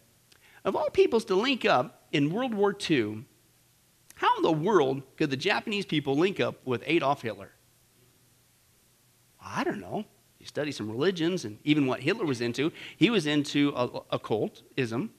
[0.65, 3.27] Of all peoples to link up in World War II,
[4.17, 7.53] how in the world could the Japanese people link up with Adolf Hitler?
[9.41, 10.05] I don't know.
[10.41, 12.73] You study some religions and even what Hitler was into.
[12.97, 13.71] He was into
[14.11, 15.13] occultism,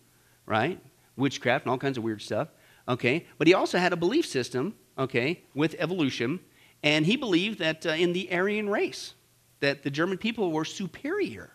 [0.45, 0.79] right?
[1.15, 2.49] Witchcraft and all kinds of weird stuff
[2.87, 3.25] okay?
[3.37, 6.39] But he also had a belief system, okay, with evolution,
[6.83, 9.13] and he believed that uh, in the Aryan race,
[9.59, 11.51] that the German people were superior.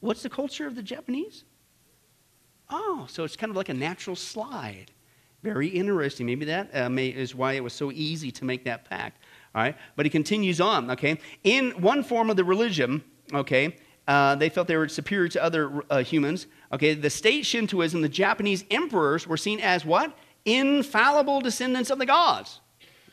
[0.00, 1.44] What's the culture of the Japanese?
[2.70, 4.90] Oh, so it's kind of like a natural slide.
[5.44, 6.24] Very interesting.
[6.24, 9.22] Maybe that uh, may, is why it was so easy to make that pact.
[9.54, 10.90] All right, but he continues on.
[10.92, 13.76] Okay, in one form of the religion, okay,
[14.08, 16.46] uh, they felt they were superior to other uh, humans.
[16.72, 20.16] Okay, the state Shintoism, the Japanese emperors were seen as what?
[20.46, 22.60] Infallible descendants of the gods,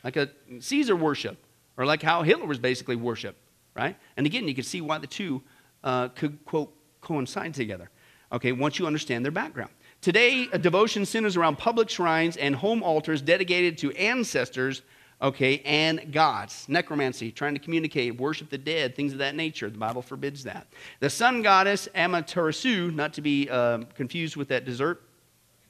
[0.02, 1.36] like a Caesar worship,
[1.76, 3.38] or like how Hitler was basically worshiped,
[3.76, 3.94] right?
[4.16, 5.42] And again, you can see why the two
[5.84, 7.90] uh, could, quote, coincide together.
[8.32, 9.70] Okay, once you understand their background.
[10.02, 14.82] Today, devotion centers around public shrines and home altars dedicated to ancestors
[15.22, 16.66] okay, and gods.
[16.68, 19.70] Necromancy, trying to communicate, worship the dead, things of that nature.
[19.70, 20.66] The Bible forbids that.
[20.98, 25.02] The sun goddess, Amaterasu, not to be uh, confused with that dessert,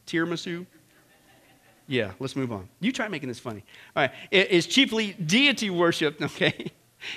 [0.06, 0.64] tiramisu.
[1.86, 2.70] Yeah, let's move on.
[2.80, 3.62] You try making this funny.
[3.94, 6.72] All right, it is chiefly deity worship, okay?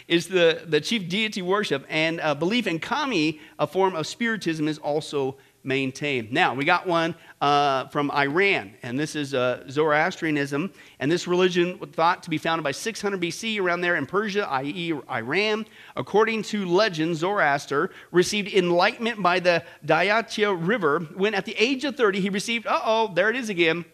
[0.10, 4.68] is the, the chief deity worship, and uh, belief in kami, a form of spiritism,
[4.68, 6.32] is also maintained.
[6.32, 10.72] Now, we got one uh, from Iran, and this is uh, Zoroastrianism.
[11.00, 14.48] And this religion was thought to be founded by 600 BC around there in Persia,
[14.50, 15.66] i.e., Iran.
[15.96, 21.96] According to legend, Zoroaster received enlightenment by the Dayatya River when, at the age of
[21.96, 23.86] 30, he received, uh oh, there it is again,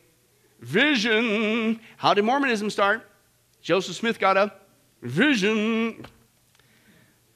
[0.59, 1.79] vision.
[1.97, 3.07] How did Mormonism start?
[3.61, 4.53] Joseph Smith got a
[5.01, 6.05] vision.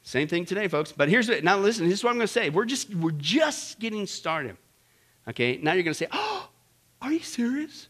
[0.06, 0.92] Same thing today, folks.
[0.92, 2.52] But here's what, now listen, this is what I'm going to say.
[2.52, 4.56] We're just, we're just getting started.
[5.28, 6.48] Okay, now you're going to say, oh,
[7.02, 7.88] are you serious?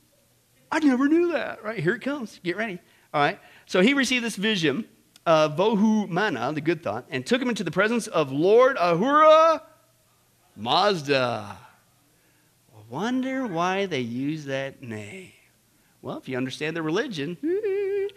[0.72, 1.62] I never knew that.
[1.62, 2.40] Right, here it comes.
[2.42, 2.80] Get ready.
[3.14, 3.38] All right.
[3.66, 4.86] So he received this vision
[5.26, 9.62] of Vohu Mana, the good thought, and took him into the presence of Lord Ahura
[10.56, 11.58] Mazda.
[12.90, 15.32] Wonder why they use that name.
[16.02, 17.38] Well, if you understand the religion,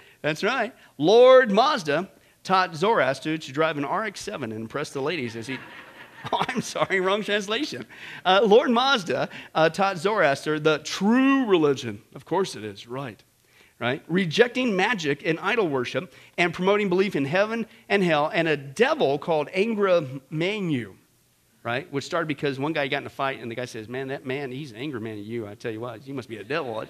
[0.22, 0.72] that's right.
[0.98, 2.08] Lord Mazda
[2.48, 5.58] taught Zoroaster to drive an RX 7 and impress the ladies as he.
[6.32, 7.86] Oh, I'm sorry, wrong translation.
[8.24, 12.02] Uh, Lord Mazda uh, taught Zoroaster the true religion.
[12.12, 13.22] Of course it is, right.
[13.78, 14.02] Right?
[14.08, 19.16] Rejecting magic and idol worship and promoting belief in heaven and hell and a devil
[19.16, 20.96] called Angra Mainyu,
[21.62, 21.90] right?
[21.92, 24.26] Which started because one guy got in a fight and the guy says, Man, that
[24.26, 25.46] man, he's Angra Mainyu.
[25.46, 26.84] I tell you what, you must be a devil.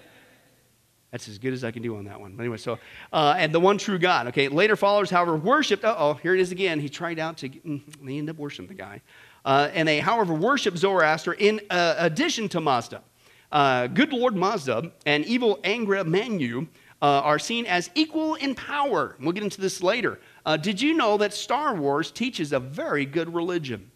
[1.11, 2.37] That's as good as I can do on that one.
[2.37, 2.79] But anyway, so,
[3.13, 4.49] uh, and the one true God, okay?
[4.49, 6.81] Later followers, however, worshiped, oh, here it is again.
[6.81, 9.01] He tried out to, mm, they end up worshiping the guy.
[9.45, 13.03] Uh, and they, however, worship Zoroaster in uh, addition to Mazda.
[13.51, 16.67] Uh, good Lord Mazda and evil Angra Manu
[17.01, 19.17] uh, are seen as equal in power.
[19.19, 20.21] We'll get into this later.
[20.45, 23.91] Uh, did you know that Star Wars teaches a very good religion?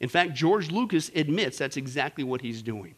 [0.00, 2.94] In fact, George Lucas admits that's exactly what he's doing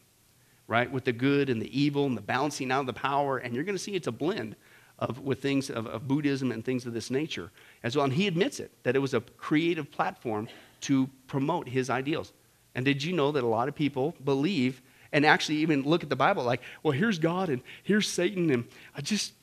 [0.71, 0.89] right?
[0.89, 3.37] With the good and the evil and the balancing out of the power.
[3.37, 4.55] And you're going to see it's a blend
[4.99, 7.51] of, with things of, of Buddhism and things of this nature
[7.83, 8.05] as well.
[8.05, 10.47] And he admits it, that it was a creative platform
[10.81, 12.31] to promote his ideals.
[12.73, 14.81] And did you know that a lot of people believe
[15.11, 18.63] and actually even look at the Bible like, well, here's God and here's Satan, and
[18.95, 19.33] I just,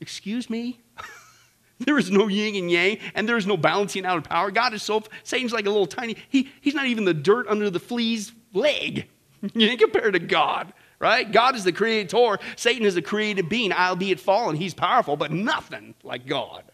[0.00, 0.80] excuse me?
[1.78, 4.50] there is no yin and yang, and there is no balancing out of power.
[4.50, 7.70] God is so, Satan's like a little tiny, he, he's not even the dirt under
[7.70, 9.08] the flea's leg
[9.54, 11.30] you ain't compared to God, right?
[11.30, 14.56] God is the creator, Satan is a created being, albeit fallen.
[14.56, 16.64] He's powerful, but nothing like God,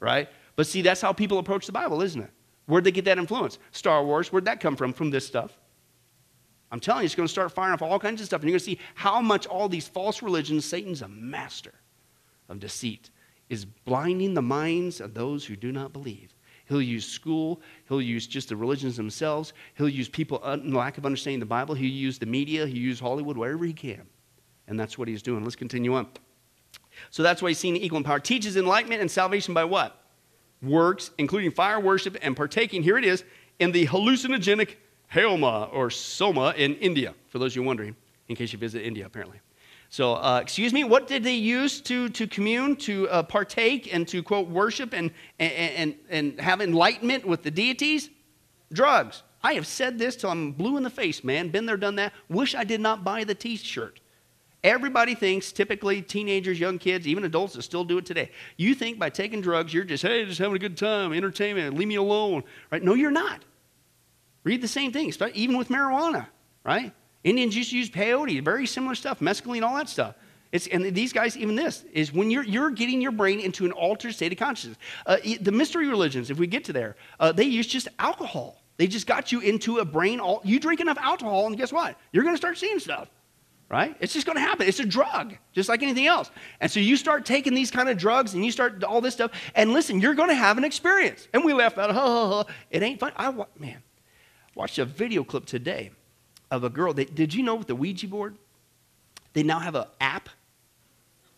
[0.00, 0.28] right?
[0.56, 2.30] But see, that's how people approach the Bible, isn't it?
[2.66, 3.58] Where'd they get that influence?
[3.72, 4.92] Star Wars, where'd that come from?
[4.92, 5.58] From this stuff.
[6.70, 8.40] I'm telling you, it's going to start firing off all kinds of stuff.
[8.40, 11.74] And you're going to see how much all these false religions, Satan's a master
[12.48, 13.10] of deceit,
[13.48, 16.33] is blinding the minds of those who do not believe.
[16.66, 17.60] He'll use school.
[17.88, 19.52] He'll use just the religions themselves.
[19.76, 21.74] He'll use people in lack of understanding the Bible.
[21.74, 22.66] He'll use the media.
[22.66, 24.02] He'll use Hollywood, wherever he can.
[24.66, 25.44] And that's what he's doing.
[25.44, 26.08] Let's continue on.
[27.10, 28.20] So that's why he's seen equal in power.
[28.20, 30.00] Teaches enlightenment and salvation by what?
[30.62, 33.24] Works, including fire worship and partaking, here it is,
[33.58, 34.76] in the hallucinogenic
[35.10, 37.94] Homa or Soma in India, for those of you wondering,
[38.28, 39.38] in case you visit India, apparently.
[39.94, 44.08] So, uh, excuse me, what did they use to, to commune, to uh, partake, and
[44.08, 48.10] to, quote, worship and, and, and, and have enlightenment with the deities?
[48.72, 49.22] Drugs.
[49.40, 51.50] I have said this till I'm blue in the face, man.
[51.50, 52.12] Been there, done that.
[52.28, 54.00] Wish I did not buy the t shirt.
[54.64, 58.32] Everybody thinks, typically teenagers, young kids, even adults that still do it today.
[58.56, 61.86] You think by taking drugs, you're just, hey, just having a good time, entertainment, leave
[61.86, 62.42] me alone.
[62.72, 62.82] Right?
[62.82, 63.44] No, you're not.
[64.42, 66.26] Read the same thing, even with marijuana,
[66.64, 66.92] right?
[67.24, 70.14] Indians used to use peyote, very similar stuff, mescaline, all that stuff.
[70.52, 73.72] It's, and these guys, even this, is when you're, you're getting your brain into an
[73.72, 74.78] altered state of consciousness.
[75.04, 78.62] Uh, the mystery religions, if we get to there, uh, they use just alcohol.
[78.76, 80.20] They just got you into a brain.
[80.20, 81.98] All, you drink enough alcohol, and guess what?
[82.12, 83.08] You're going to start seeing stuff,
[83.68, 83.96] right?
[83.98, 84.68] It's just going to happen.
[84.68, 86.30] It's a drug, just like anything else.
[86.60, 89.32] And so you start taking these kind of drugs, and you start all this stuff,
[89.56, 91.26] and listen, you're going to have an experience.
[91.32, 91.94] And we laugh about it.
[91.94, 92.52] Ha, ha, ha.
[92.70, 93.10] It ain't fun.
[93.16, 93.82] I, man,
[94.54, 95.90] watched a video clip today
[96.54, 96.92] of a girl.
[96.94, 98.36] That, did you know with the Ouija board,
[99.32, 100.28] they now have an app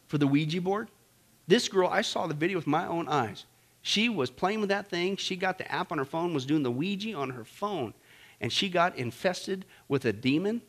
[0.07, 0.89] for the Ouija board?
[1.49, 3.45] This girl, I saw the video with my own eyes.
[3.83, 5.17] She was playing with that thing.
[5.17, 7.95] She got the app on her phone, was doing the Ouija on her phone,
[8.41, 10.61] and she got infested with a demon.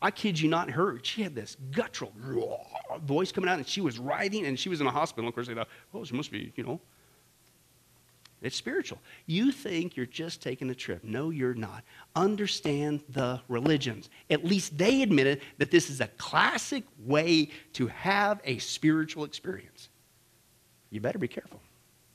[0.00, 2.12] I kid you not, her, she had this guttural
[3.02, 5.28] voice coming out, and she was writhing, and she was in a hospital.
[5.28, 6.80] Of course, they thought, oh, she must be, you know,
[8.44, 8.98] it's spiritual.
[9.26, 11.02] You think you're just taking a trip.
[11.04, 11.82] No, you're not.
[12.14, 14.10] Understand the religions.
[14.30, 19.88] At least they admitted that this is a classic way to have a spiritual experience.
[20.90, 21.60] You better be careful.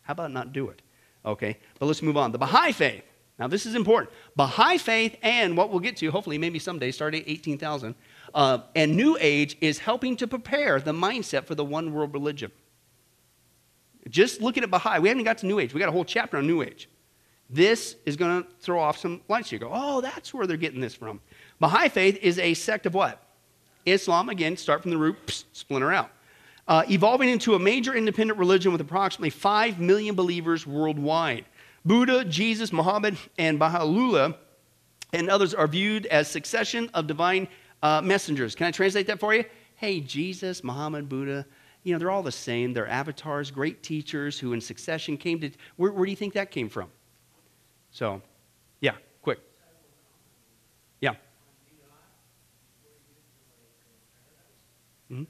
[0.04, 0.82] How about not do it?
[1.26, 2.32] Okay, but let's move on.
[2.32, 3.04] The Baha'i faith.
[3.38, 4.12] Now, this is important.
[4.36, 7.96] Baha'i faith and what we'll get to, hopefully, maybe someday, starting at 18,000,
[8.34, 12.52] uh, and New Age is helping to prepare the mindset for the one world religion.
[14.07, 15.73] Just looking at Baha'i, we haven't got to New Age.
[15.73, 16.89] We got a whole chapter on New Age.
[17.49, 19.51] This is going to throw off some lights.
[19.51, 21.19] You go, oh, that's where they're getting this from.
[21.59, 23.23] Baha'i faith is a sect of what?
[23.85, 26.12] Islam, again, start from the root, pss, splinter out.
[26.67, 31.45] Uh, evolving into a major independent religion with approximately 5 million believers worldwide.
[31.83, 34.35] Buddha, Jesus, Muhammad, and Baha'u'llah
[35.13, 37.47] and others are viewed as succession of divine
[37.81, 38.55] uh, messengers.
[38.55, 39.45] Can I translate that for you?
[39.75, 41.45] Hey, Jesus, Muhammad, Buddha,
[41.84, 42.74] you know, they're all the same.
[42.74, 45.52] They're avatars, great teachers who in succession came to.
[45.78, 46.89] Where, where do you think that came from?
[47.92, 48.22] So,
[48.82, 49.39] yeah, quick.
[51.02, 51.13] Yeah.
[55.12, 55.24] Mm-hmm.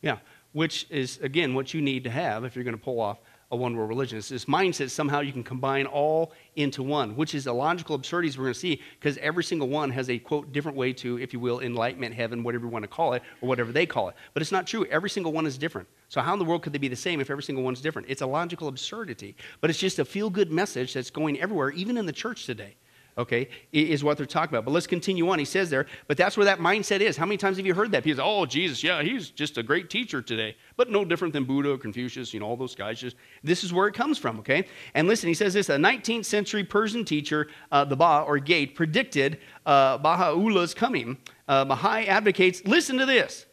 [0.00, 0.18] Yeah,
[0.52, 3.18] which is, again, what you need to have if you're going to pull off
[3.54, 4.18] a one world religion.
[4.18, 8.36] It's this mindset somehow you can combine all into one, which is a logical absurdity
[8.36, 11.32] we're going to see because every single one has a quote different way to, if
[11.32, 14.16] you will, enlightenment, heaven, whatever you want to call it, or whatever they call it.
[14.34, 14.84] But it's not true.
[14.86, 15.88] Every single one is different.
[16.08, 18.08] So, how in the world could they be the same if every single one's different?
[18.10, 21.96] It's a logical absurdity, but it's just a feel good message that's going everywhere, even
[21.96, 22.74] in the church today
[23.16, 24.64] okay, is what they're talking about.
[24.64, 25.38] But let's continue on.
[25.38, 27.16] He says there, but that's where that mindset is.
[27.16, 28.04] How many times have you heard that?
[28.04, 31.44] People say, oh, Jesus, yeah, he's just a great teacher today, but no different than
[31.44, 33.00] Buddha Confucius, you know, all those guys.
[33.00, 34.66] Just This is where it comes from, okay?
[34.94, 38.74] And listen, he says this a 19th century Persian teacher, uh, the Bab or Gate,
[38.74, 41.18] predicted uh, Baha'u'llah's coming.
[41.46, 43.46] Uh, Baha'i advocates, listen to this,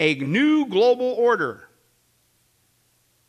[0.00, 1.68] a new global order.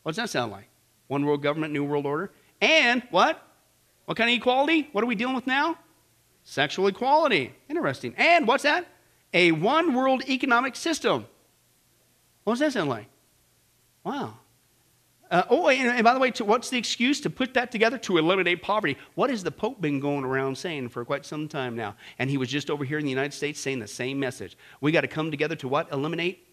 [0.03, 0.67] What's that sound like?
[1.07, 2.31] One world government, new world order.
[2.61, 3.48] And what?
[4.09, 4.89] What kind of equality?
[4.91, 5.77] What are we dealing with now?
[6.43, 7.53] Sexual equality.
[7.69, 8.15] Interesting.
[8.17, 8.87] And what's that?
[9.35, 11.27] A one world economic system.
[12.43, 13.05] What does that sound like?
[14.03, 14.39] Wow.
[15.29, 17.99] Uh, oh, and, and, by the way, to, what's the excuse to put that together?
[17.99, 18.97] To eliminate poverty.
[19.13, 21.95] What has the Pope been going around saying for quite some time now?
[22.17, 24.57] And he was just over here in the United States saying the same message.
[24.81, 25.91] We got to come together to what?
[25.91, 26.47] Eliminate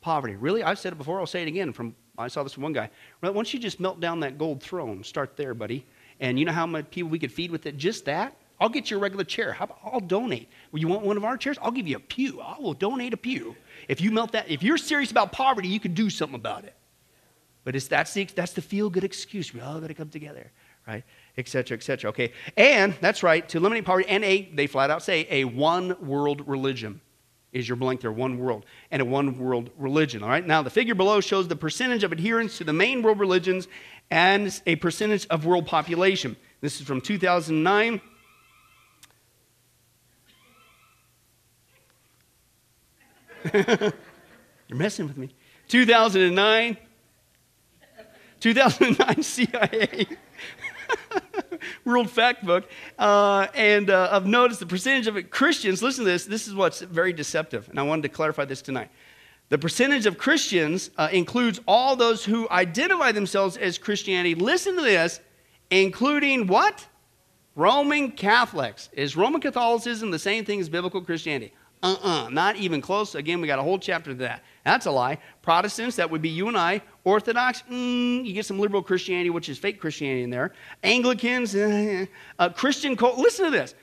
[0.00, 0.36] poverty.
[0.36, 0.62] Really?
[0.62, 1.74] I've said it before, I'll say it again.
[1.74, 2.88] From I saw this from one guy.
[3.20, 5.84] Well, once you just melt down that gold throne, start there, buddy.
[6.20, 7.76] And you know how many people we could feed with it?
[7.76, 8.36] Just that?
[8.60, 9.52] I'll get you a regular chair.
[9.52, 10.48] How about I'll donate?
[10.70, 11.58] Well, you want one of our chairs?
[11.60, 12.40] I'll give you a pew.
[12.40, 13.56] I will donate a pew.
[13.88, 16.74] If you melt that, if you're serious about poverty, you can do something about it.
[17.64, 19.52] But it's, that's the, that's the feel good excuse.
[19.52, 20.52] We all got to come together,
[20.86, 21.02] right?
[21.36, 22.10] Et cetera, et cetera.
[22.10, 22.32] Okay.
[22.56, 26.46] And that's right, to eliminate poverty and a, they flat out say, a one world
[26.46, 27.00] religion
[27.52, 30.22] is your blank there, one world, and a one world religion.
[30.22, 30.46] All right.
[30.46, 33.68] Now, the figure below shows the percentage of adherence to the main world religions
[34.10, 36.36] and a percentage of world population.
[36.60, 38.00] This is from 2009.
[44.68, 45.34] You're messing with me.
[45.68, 46.76] 2009,
[48.40, 50.06] 2009 CIA
[51.84, 52.70] World Fact Book.
[52.98, 56.80] Uh, and uh, I've noticed the percentage of Christians, listen to this, this is what's
[56.80, 58.90] very deceptive, and I wanted to clarify this tonight.
[59.54, 64.34] The percentage of Christians uh, includes all those who identify themselves as Christianity.
[64.34, 65.20] Listen to this,
[65.70, 66.84] including what?
[67.54, 68.88] Roman Catholics.
[68.94, 71.52] Is Roman Catholicism the same thing as biblical Christianity?
[71.84, 73.14] Uh uh-uh, uh, not even close.
[73.14, 74.42] Again, we got a whole chapter to that.
[74.64, 75.18] That's a lie.
[75.40, 76.82] Protestants, that would be you and I.
[77.04, 80.52] Orthodox, mm, you get some liberal Christianity, which is fake Christianity in there.
[80.82, 82.06] Anglicans, uh,
[82.40, 83.18] uh, Christian cult.
[83.18, 83.76] Listen to this.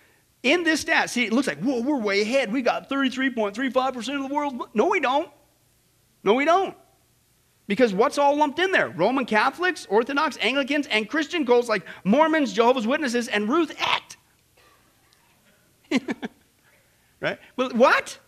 [0.43, 2.51] In this stat, see, it looks like, whoa, we're way ahead.
[2.51, 4.67] We got 33.35% of the world.
[4.73, 5.31] No, we don't.
[6.23, 6.75] No, we don't.
[7.67, 8.89] Because what's all lumped in there?
[8.89, 14.17] Roman Catholics, Orthodox, Anglicans, and Christian cults like Mormons, Jehovah's Witnesses, and Ruth Act.
[17.21, 17.39] right?
[17.55, 18.19] Well, what?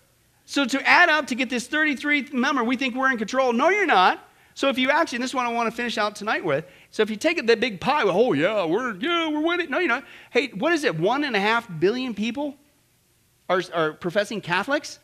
[0.45, 3.53] So to add up to get this 33 number, we think we're in control.
[3.53, 4.29] No, you're not.
[4.55, 6.65] So if you actually, and this is what I want to finish out tonight with.
[6.91, 9.69] So if you take that big pie, well, oh yeah, we're yeah, we're winning.
[9.69, 10.05] No, you're not.
[10.29, 10.97] Hey, what is it?
[10.97, 12.55] One and a half billion people
[13.49, 14.99] are, are professing Catholics?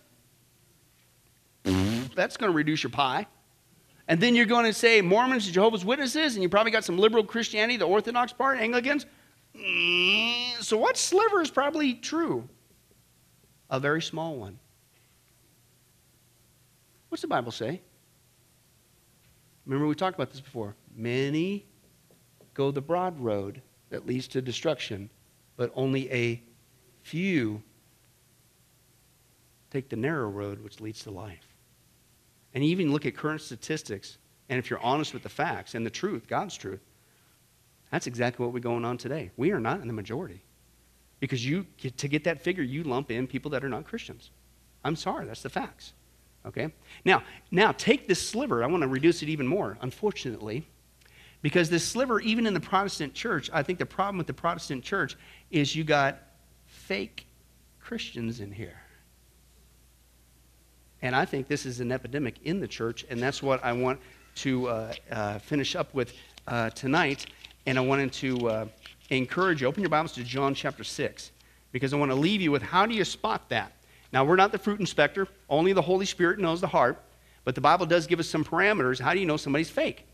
[2.20, 3.28] That's going to reduce your pie.
[4.10, 7.24] And then you're going to say Mormons, Jehovah's Witnesses, and you probably got some liberal
[7.24, 9.06] Christianity, the Orthodox part, Anglicans.
[9.56, 12.46] Mm, so what sliver is probably true?
[13.70, 14.60] A very small one.
[17.08, 17.80] What's the Bible say?
[19.66, 20.76] Remember, we talked about this before.
[20.94, 21.66] Many
[22.54, 25.10] go the broad road that leads to destruction,
[25.56, 26.44] but only a
[27.02, 27.64] few
[29.72, 31.49] take the narrow road which leads to life.
[32.54, 34.18] And even look at current statistics,
[34.50, 36.82] and if you're honest with the facts and the truth, God's truth,
[37.92, 39.32] that's exactly what we're going on today.
[39.38, 40.44] We are not in the majority.
[41.20, 44.32] Because you get, to get that figure, you lump in people that are not Christians.
[44.84, 45.94] I'm sorry, that's the facts.
[46.46, 46.72] Okay?
[47.04, 48.64] Now, now take this sliver.
[48.64, 50.66] I want to reduce it even more, unfortunately,
[51.42, 54.84] because this sliver, even in the Protestant church, I think the problem with the Protestant
[54.84, 55.18] church
[55.52, 56.20] is you got
[56.66, 57.26] fake
[57.80, 58.80] Christians in here.
[61.02, 64.00] And I think this is an epidemic in the church, and that's what I want
[64.36, 66.14] to uh, uh, finish up with
[66.48, 67.26] uh, tonight.
[67.66, 68.66] And I wanted to uh,
[69.10, 71.32] encourage you, open your Bibles to John chapter 6,
[71.72, 73.72] because I want to leave you with how do you spot that?
[74.12, 77.02] Now, we're not the fruit inspector, only the Holy Spirit knows the heart,
[77.44, 79.00] but the Bible does give us some parameters.
[79.00, 80.06] How do you know somebody's fake?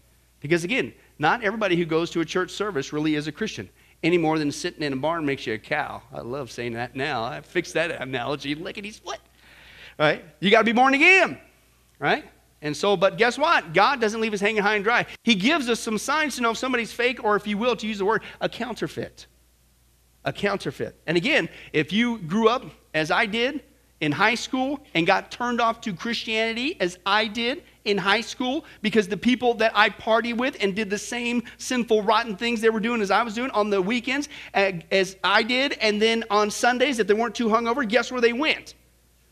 [0.41, 3.69] Because again, not everybody who goes to a church service really is a Christian
[4.03, 6.01] any more than sitting in a barn makes you a cow.
[6.13, 7.23] I love saying that now.
[7.23, 9.19] I fixed that analogy, lickety split.
[9.97, 10.23] Right?
[10.39, 11.39] You got to be born again.
[11.99, 12.25] Right?
[12.61, 13.73] And so, but guess what?
[13.73, 15.05] God doesn't leave us hanging high and dry.
[15.23, 17.87] He gives us some signs to know if somebody's fake or, if you will, to
[17.87, 19.27] use the word, a counterfeit.
[20.23, 20.99] A counterfeit.
[21.05, 23.61] And again, if you grew up as I did,
[24.01, 28.65] in high school and got turned off to Christianity as I did in high school
[28.81, 32.69] because the people that I partied with and did the same sinful, rotten things they
[32.69, 35.73] were doing as I was doing on the weekends as I did.
[35.73, 38.75] And then on Sundays, if they weren't too hungover, guess where they went?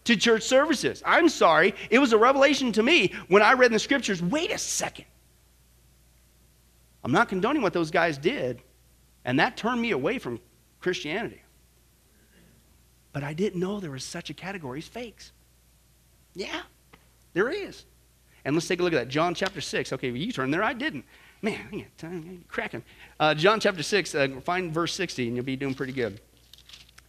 [0.06, 1.02] To church services.
[1.06, 1.74] I'm sorry.
[1.90, 5.06] It was a revelation to me when I read in the scriptures wait a second.
[7.04, 8.62] I'm not condoning what those guys did,
[9.26, 10.40] and that turned me away from
[10.80, 11.42] Christianity.
[13.12, 15.32] But I didn't know there was such a category as fakes.
[16.34, 16.62] Yeah,
[17.34, 17.86] there is.
[18.46, 19.08] And let's take a look at that.
[19.08, 19.94] John chapter 6.
[19.94, 20.64] Okay, well, you turn there.
[20.64, 21.06] I didn't.
[21.42, 22.84] Man, I'm cracking.
[23.20, 26.20] Uh, John chapter 6, uh, find verse 60, and you'll be doing pretty good.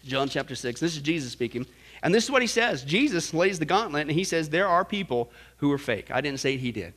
[0.05, 0.81] John chapter 6.
[0.81, 1.67] This is Jesus speaking.
[2.05, 4.85] And this is what he says Jesus lays the gauntlet, and he says, There are
[4.85, 6.11] people who are fake.
[6.13, 6.93] I didn't say he did.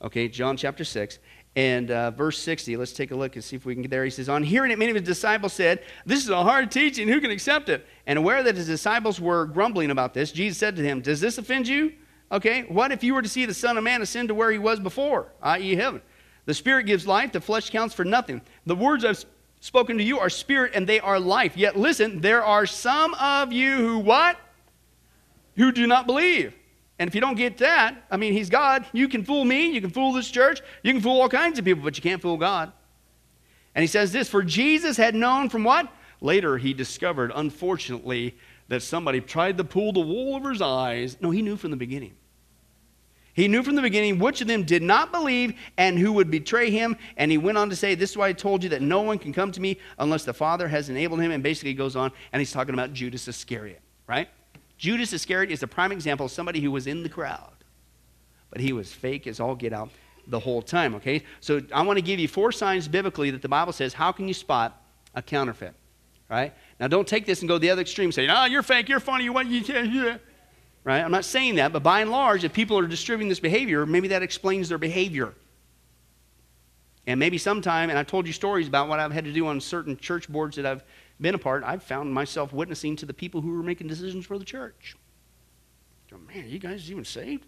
[0.00, 1.18] Okay, John chapter 6.
[1.56, 4.02] And uh, verse 60, let's take a look and see if we can get there.
[4.04, 7.08] He says, On hearing it, many of his disciples said, This is a hard teaching.
[7.08, 7.86] Who can accept it?
[8.06, 11.36] And aware that his disciples were grumbling about this, Jesus said to him, Does this
[11.36, 11.92] offend you?
[12.32, 14.58] Okay, what if you were to see the Son of Man ascend to where he
[14.58, 16.00] was before, i.e., heaven?
[16.46, 18.40] The Spirit gives life, the flesh counts for nothing.
[18.66, 19.24] The words I've
[19.60, 21.56] spoken to you are spirit and they are life.
[21.56, 24.36] Yet listen, there are some of you who what?
[25.56, 26.54] Who do not believe.
[26.98, 28.86] And if you don't get that, I mean, he's God.
[28.92, 31.64] You can fool me, you can fool this church, you can fool all kinds of
[31.64, 32.72] people, but you can't fool God.
[33.74, 35.92] And he says this For Jesus had known from what?
[36.20, 38.36] Later, he discovered, unfortunately,
[38.68, 41.16] that somebody tried to pull the wool over his eyes.
[41.20, 42.14] No, he knew from the beginning.
[43.34, 46.70] He knew from the beginning which of them did not believe and who would betray
[46.70, 46.96] him.
[47.16, 49.18] And he went on to say, This is why I told you that no one
[49.18, 51.32] can come to me unless the Father has enabled him.
[51.32, 54.28] And basically he goes on and he's talking about Judas Iscariot, right?
[54.76, 57.52] Judas Iscariot is a prime example of somebody who was in the crowd,
[58.50, 59.90] but he was fake as all get out
[60.26, 61.22] the whole time, okay?
[61.40, 64.26] So I want to give you four signs biblically that the Bible says how can
[64.26, 64.82] you spot
[65.14, 65.74] a counterfeit,
[66.28, 66.52] right?
[66.80, 69.00] Now don't take this and go the other extreme, saying, oh, ah, you're fake, you're
[69.00, 70.18] funny, you want you yeah.
[70.82, 71.00] Right?
[71.00, 74.08] I'm not saying that, but by and large, if people are distributing this behavior, maybe
[74.08, 75.34] that explains their behavior.
[77.06, 79.60] And maybe sometime, and I've told you stories about what I've had to do on
[79.60, 80.82] certain church boards that I've
[81.20, 84.38] been a part, I've found myself witnessing to the people who were making decisions for
[84.38, 84.96] the church.
[86.32, 87.44] Man, you guys even saved?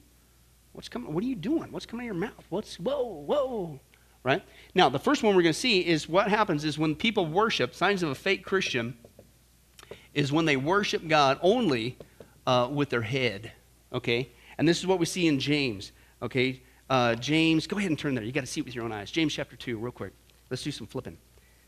[0.73, 1.13] What's coming?
[1.13, 1.71] What are you doing?
[1.73, 2.45] What's coming out of your mouth?
[2.49, 3.81] What's whoa, whoa?
[4.23, 4.43] Right?
[4.75, 7.75] Now, the first one we're going to see is what happens is when people worship,
[7.75, 8.97] signs of a fake Christian
[10.15, 11.97] is when they worship God only
[12.47, 13.53] uh, with their head.
[13.93, 14.31] Okay?
[14.59, 15.93] And this is what we see in James.
[16.21, 16.61] Okay?
[16.91, 18.25] Uh, James, go ahead and turn there.
[18.25, 19.11] You got to see it with your own eyes.
[19.11, 20.13] James chapter 2, real quick.
[20.51, 21.17] Let's do some flipping.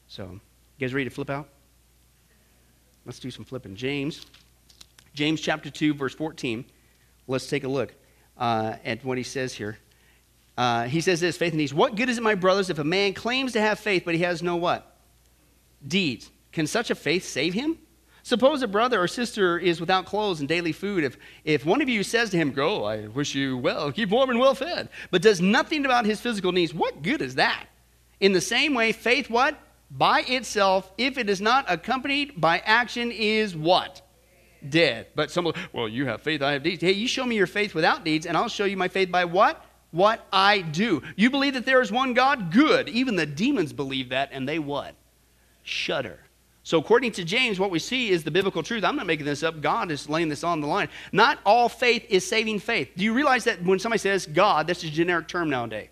[0.09, 0.41] So, you
[0.81, 1.49] guys ready to flip out?
[3.09, 3.75] Let's do some flipping.
[3.75, 4.27] James,
[5.15, 6.63] James chapter 2, verse 14.
[7.27, 7.95] Let's take a look
[8.37, 9.79] uh, at what he says here.
[10.59, 11.73] Uh, he says this faith and deeds.
[11.73, 14.21] What good is it, my brothers, if a man claims to have faith, but he
[14.25, 14.95] has no what?
[15.87, 16.31] Deeds.
[16.53, 17.79] Can such a faith save him?
[18.25, 21.03] Suppose a brother or sister is without clothes and daily food.
[21.03, 24.29] If, if one of you says to him, Go, I wish you well, keep warm
[24.29, 27.69] and well fed, but does nothing about his physical needs, what good is that?
[28.21, 29.59] In the same way, faith, what?
[29.91, 34.03] By itself, if it is not accompanied by action, is what?
[34.69, 35.07] Dead.
[35.15, 36.83] But some, well, you have faith, I have deeds.
[36.83, 39.25] Hey, you show me your faith without deeds, and I'll show you my faith by
[39.25, 39.65] what?
[39.91, 41.03] What I do.
[41.17, 42.53] You believe that there is one God?
[42.53, 42.89] Good.
[42.91, 44.95] Even the demons believe that, and they what?
[45.63, 46.21] Shudder.
[46.65, 48.85] So, according to James, what we see is the biblical truth.
[48.85, 49.63] I'm not making this up.
[49.63, 50.91] God is laying this on the line.
[51.13, 52.91] Not all faith is saving faith.
[52.95, 55.89] Do you realize that when somebody says God, that's a generic term nowadays?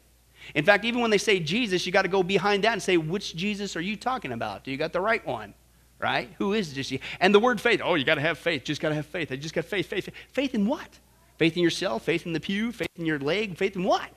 [0.55, 2.97] In fact, even when they say Jesus, you got to go behind that and say,
[2.97, 4.64] which Jesus are you talking about?
[4.64, 5.55] Do you got the right one?
[5.99, 6.30] Right?
[6.38, 6.88] Who is this?
[6.88, 7.07] Jesus?
[7.20, 8.64] And the word faith, oh, you got to have faith.
[8.64, 9.32] Just got to have faith.
[9.32, 10.14] I just got faith, faith, faith.
[10.32, 10.99] Faith in what?
[11.38, 14.09] Faith in yourself, faith in the pew, faith in your leg, faith in what?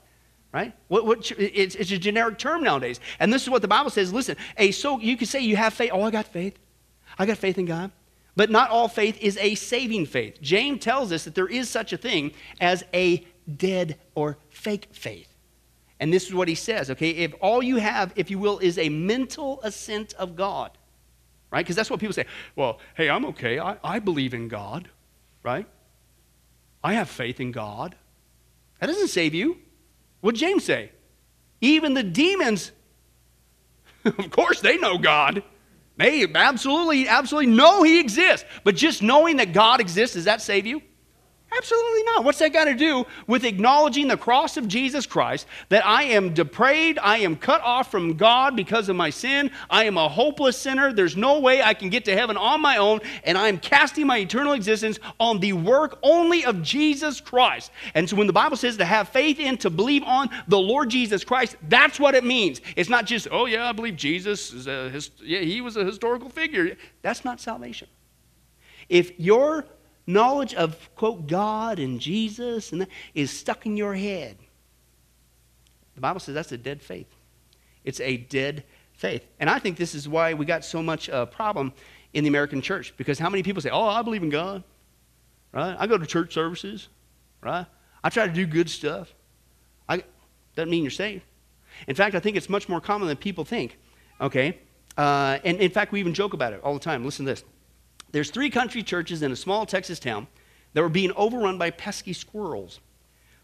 [0.52, 0.74] Right?
[0.88, 3.00] What, what, it's, it's a generic term nowadays.
[3.20, 4.12] And this is what the Bible says.
[4.12, 5.92] Listen, a, so you can say you have faith.
[5.94, 6.58] Oh, I got faith.
[7.18, 7.92] I got faith in God.
[8.36, 10.42] But not all faith is a saving faith.
[10.42, 13.26] James tells us that there is such a thing as a
[13.58, 15.29] dead or fake faith.
[16.00, 17.10] And this is what he says, okay?
[17.10, 20.72] If all you have, if you will, is a mental assent of God,
[21.52, 21.64] right?
[21.64, 22.26] Because that's what people say.
[22.56, 23.60] Well, hey, I'm okay.
[23.60, 24.90] I, I believe in God,
[25.44, 25.68] right?
[26.84, 27.96] I have faith in God.
[28.80, 29.58] That doesn't save you.
[30.22, 30.92] What did James say?
[31.60, 32.72] Even the demons,
[34.06, 35.44] of course, they know God.
[35.98, 38.46] They absolutely, absolutely know He exists.
[38.64, 40.82] But just knowing that God exists, does that save you?
[41.56, 42.24] Absolutely not.
[42.24, 46.34] What's that got to do with acknowledging the cross of Jesus Christ that I am
[46.34, 50.58] depraved, I am cut off from God because of my sin, I am a hopeless
[50.58, 53.58] sinner, there's no way I can get to heaven on my own, and I am
[53.58, 57.72] casting my eternal existence on the work only of Jesus Christ.
[57.96, 60.90] And so when the Bible says to have faith in, to believe on the Lord
[60.90, 62.62] Jesus Christ, that's what it means.
[62.76, 64.92] It's not just, oh yeah, I believe Jesus is a,
[65.24, 66.78] yeah, he was a historical figure.
[67.02, 67.88] That's not salvation.
[68.88, 69.66] If your
[70.10, 74.38] knowledge of, quote, God and Jesus and that is stuck in your head.
[75.96, 77.08] The Bible says that's a dead faith.
[77.84, 79.26] It's a dead faith.
[79.40, 81.74] And I think this is why we got so much uh, problem
[82.14, 82.94] in the American church.
[82.98, 84.64] Because how many people say, oh, I believe in God,
[85.54, 85.76] right?
[85.78, 86.90] I go to church services,
[87.42, 87.66] right?
[88.04, 89.14] I try to do good stuff.
[89.88, 90.04] I,
[90.56, 91.24] doesn't mean you're saved.
[91.88, 93.78] In fact, I think it's much more common than people think,
[94.20, 94.58] okay?
[94.98, 97.06] Uh, and in fact, we even joke about it all the time.
[97.06, 97.44] Listen to this.
[98.12, 100.28] There's three country churches in a small Texas town
[100.74, 102.80] that were being overrun by pesky squirrels.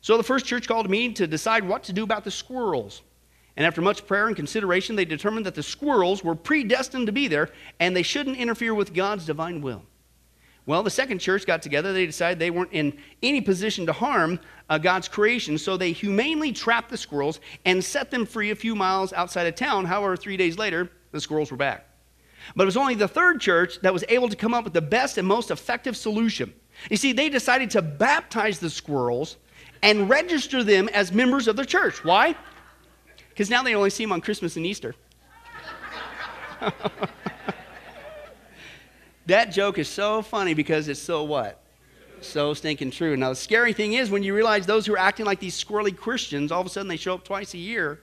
[0.01, 3.01] So the first church called meeting to decide what to do about the squirrels.
[3.57, 7.27] And after much prayer and consideration, they determined that the squirrels were predestined to be
[7.27, 7.49] there
[7.79, 9.83] and they shouldn't interfere with God's divine will.
[10.67, 11.93] Well, the second church got together.
[11.93, 16.51] They decided they weren't in any position to harm uh, God's creation, so they humanely
[16.51, 19.85] trapped the squirrels and set them free a few miles outside of town.
[19.85, 21.87] However, three days later, the squirrels were back.
[22.55, 24.81] But it was only the third church that was able to come up with the
[24.81, 26.53] best and most effective solution.
[26.89, 29.37] You see, they decided to baptize the squirrels
[29.81, 32.03] and register them as members of the church.
[32.03, 32.35] Why?
[33.29, 34.95] Because now they only see them on Christmas and Easter.
[39.25, 41.61] that joke is so funny because it's so what?
[42.21, 43.17] So stinking true.
[43.17, 45.95] Now, the scary thing is when you realize those who are acting like these squirrely
[45.95, 47.99] Christians, all of a sudden they show up twice a year.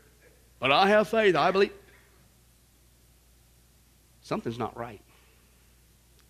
[0.60, 1.34] But I have faith.
[1.34, 1.72] I believe.
[4.22, 5.00] Something's not right.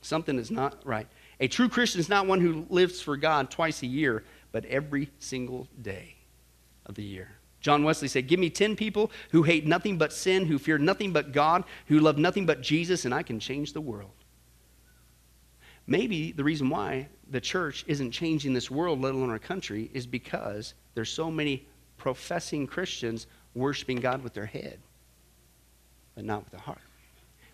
[0.01, 1.07] Something is not right.
[1.39, 5.11] A true Christian is not one who lives for God twice a year, but every
[5.19, 6.17] single day
[6.87, 7.37] of the year.
[7.61, 11.13] John Wesley said, Give me 10 people who hate nothing but sin, who fear nothing
[11.13, 14.11] but God, who love nothing but Jesus, and I can change the world.
[15.87, 20.07] Maybe the reason why the church isn't changing this world, let alone our country, is
[20.07, 21.67] because there's so many
[21.97, 24.81] professing Christians worshiping God with their head,
[26.15, 26.81] but not with their heart.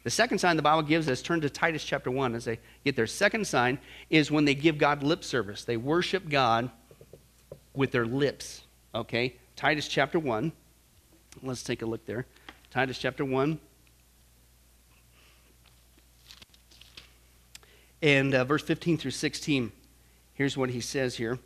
[0.04, 2.96] The second sign the Bible gives us, turn to Titus chapter 1 as they get
[2.96, 3.78] their second sign,
[4.10, 5.64] is when they give God lip service.
[5.64, 6.70] They worship God
[7.74, 8.62] with their lips.
[8.94, 9.36] Okay?
[9.56, 10.52] Titus chapter 1.
[11.42, 12.26] Let's take a look there.
[12.70, 13.58] Titus chapter 1.
[18.00, 19.72] And uh, verse 15 through 16.
[20.34, 21.38] Here's what he says here.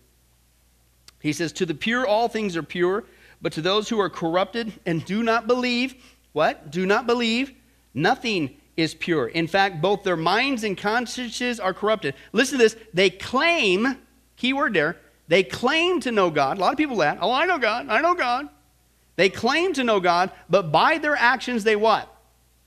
[1.20, 3.04] He says, To the pure, all things are pure,
[3.40, 5.94] but to those who are corrupted and do not believe,
[6.32, 6.70] what?
[6.70, 7.52] Do not believe,
[7.94, 9.28] nothing is pure.
[9.28, 12.14] In fact, both their minds and consciences are corrupted.
[12.32, 12.76] Listen to this.
[12.94, 13.98] They claim,
[14.36, 14.96] key word there,
[15.28, 16.58] they claim to know God.
[16.58, 17.18] A lot of people that.
[17.20, 17.88] Oh, I know God.
[17.88, 18.48] I know God.
[19.16, 22.08] They claim to know God, but by their actions, they what?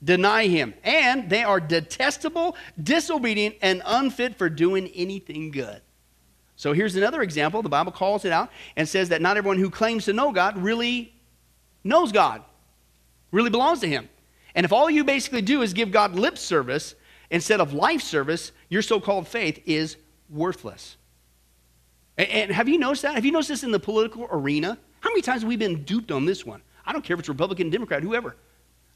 [0.03, 0.73] Deny Him.
[0.84, 5.82] And they are detestable, disobedient, and unfit for doing anything good.
[6.55, 7.61] So here's another example.
[7.61, 10.57] The Bible calls it out and says that not everyone who claims to know God
[10.57, 11.13] really
[11.84, 12.43] knows God,
[13.32, 14.07] really belongs to Him.
[14.56, 16.95] And if all you basically do is give God lip service
[17.30, 19.97] instead of life service, your so called faith is
[20.30, 20.95] worthless.
[22.18, 23.16] And, have you noticed that?
[23.16, 24.78] Have you noticed this in the political arena?
[25.01, 26.62] How many times have we been duped on this one?
[26.86, 28.38] I don't care if it's Republican, Democrat, whoever.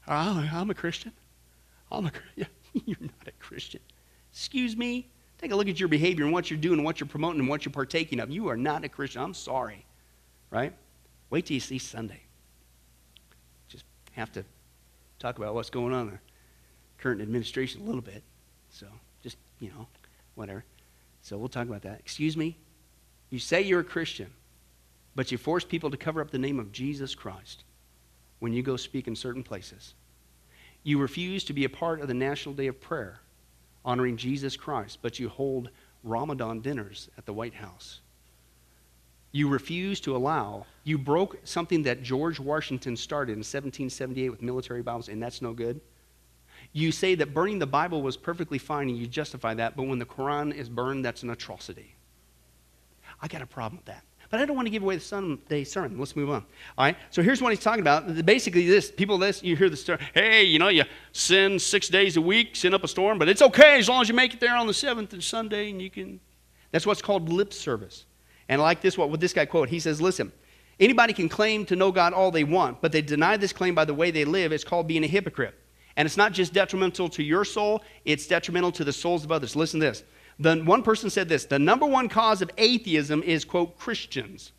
[0.08, 1.12] Oh, I'm a Christian.
[1.92, 3.80] I'm a yeah, You're not a Christian.
[4.32, 5.08] Excuse me.
[5.38, 7.48] Take a look at your behavior and what you're doing and what you're promoting and
[7.48, 8.30] what you're partaking of.
[8.30, 9.22] You are not a Christian.
[9.22, 9.84] I'm sorry.
[10.50, 10.72] Right?
[11.28, 12.22] Wait till you see Sunday.
[13.68, 14.44] Just have to
[15.20, 16.18] talk about what's going on in the
[16.98, 18.24] current administration a little bit.
[18.70, 18.86] So
[19.22, 19.86] just, you know,
[20.34, 20.64] whatever.
[21.22, 22.00] So we'll talk about that.
[22.00, 22.56] Excuse me?
[23.28, 24.32] You say you're a Christian,
[25.14, 27.64] but you force people to cover up the name of Jesus Christ
[28.40, 29.94] when you go speak in certain places.
[30.82, 33.20] You refuse to be a part of the National Day of Prayer
[33.84, 35.70] honoring Jesus Christ, but you hold
[36.02, 38.00] Ramadan dinners at the White House.
[39.32, 44.82] You refuse to allow, you broke something that George Washington started in 1778 with military
[44.82, 45.80] Bibles, and that's no good.
[46.72, 49.98] You say that burning the Bible was perfectly fine and you justify that, but when
[49.98, 51.94] the Quran is burned, that's an atrocity.
[53.22, 54.04] I got a problem with that.
[54.30, 55.98] But I don't want to give away the Sunday sermon.
[55.98, 56.44] Let's move on.
[56.78, 56.96] All right.
[57.10, 58.24] So here's what he's talking about.
[58.24, 59.98] Basically, this people, this you hear the story.
[60.14, 63.42] Hey, you know, you sin six days a week, sin up a storm, but it's
[63.42, 65.90] okay as long as you make it there on the seventh and Sunday, and you
[65.90, 66.20] can.
[66.70, 68.04] That's what's called lip service.
[68.50, 69.68] And I like this, what would this guy quote?
[69.68, 70.32] He says, "Listen,
[70.80, 73.84] anybody can claim to know God all they want, but they deny this claim by
[73.84, 74.50] the way they live.
[74.50, 75.54] It's called being a hypocrite.
[75.96, 79.54] And it's not just detrimental to your soul; it's detrimental to the souls of others.
[79.54, 80.02] Listen to this."
[80.40, 84.50] The, one person said this the number one cause of atheism is, quote, Christians,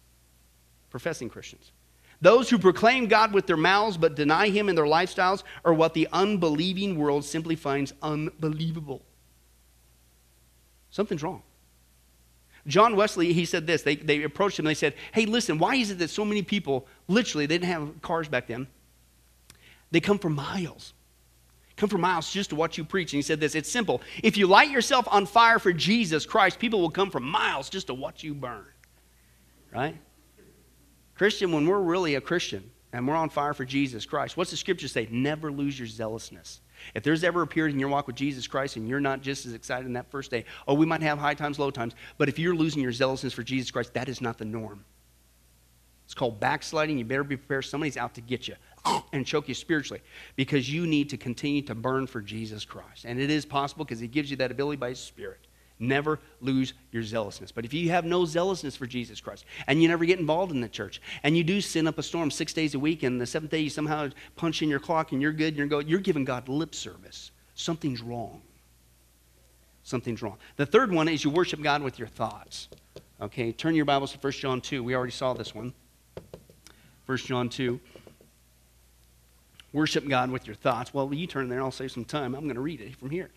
[0.90, 1.74] professing Christians.
[2.22, 5.94] Those who proclaim God with their mouths but deny Him in their lifestyles are what
[5.94, 9.02] the unbelieving world simply finds unbelievable.
[10.92, 11.44] Something's wrong.
[12.68, 13.82] John Wesley, he said this.
[13.82, 16.42] They, they approached him and they said, Hey, listen, why is it that so many
[16.42, 18.68] people, literally, they didn't have cars back then,
[19.90, 20.94] they come for miles
[21.82, 23.12] come for miles just to watch you preach.
[23.12, 24.02] And he said this it's simple.
[24.24, 27.88] If you light yourself on fire for Jesus Christ, people will come for miles just
[27.88, 28.66] to watch you burn.
[29.74, 29.98] Right?
[31.16, 34.58] Christian, when we're really a Christian and we're on fire for Jesus Christ, what's the
[34.58, 35.08] scripture say?
[35.10, 36.62] Never lose your zealousness.
[36.96, 39.46] If there's ever a period in your walk with Jesus Christ and you're not just
[39.46, 42.30] as excited in that first day, oh, we might have high times, low times, but
[42.30, 44.86] if you're losing your zealousness for Jesus Christ, that is not the norm.
[46.06, 46.98] It's called backsliding.
[46.98, 47.64] You better be prepared.
[47.64, 48.56] Somebody's out to get you.
[49.14, 50.02] and choke you spiritually
[50.36, 53.06] because you need to continue to burn for Jesus Christ.
[53.06, 55.48] And it is possible because He gives you that ability by His Spirit.
[55.82, 57.52] Never lose your zealousness.
[57.52, 60.62] But if you have no zealousness for Jesus Christ and you never get involved in
[60.62, 63.26] the church and you do sin up a storm six days a week and the
[63.26, 66.00] seventh day you somehow punch in your clock and you're good and you're going, you're
[66.00, 67.32] giving God lip service.
[67.56, 68.44] Something's wrong.
[69.82, 70.38] Something's wrong.
[70.56, 72.68] The third one is you worship God with your thoughts.
[73.20, 74.84] Okay, turn your Bibles to 1 John 2.
[74.84, 75.74] We already saw this one.
[77.08, 77.80] 1 John 2
[79.74, 80.94] worship God with your thoughts.
[80.94, 82.36] Well, you turn there I'll save some time.
[82.36, 83.32] I'm going to read it from here.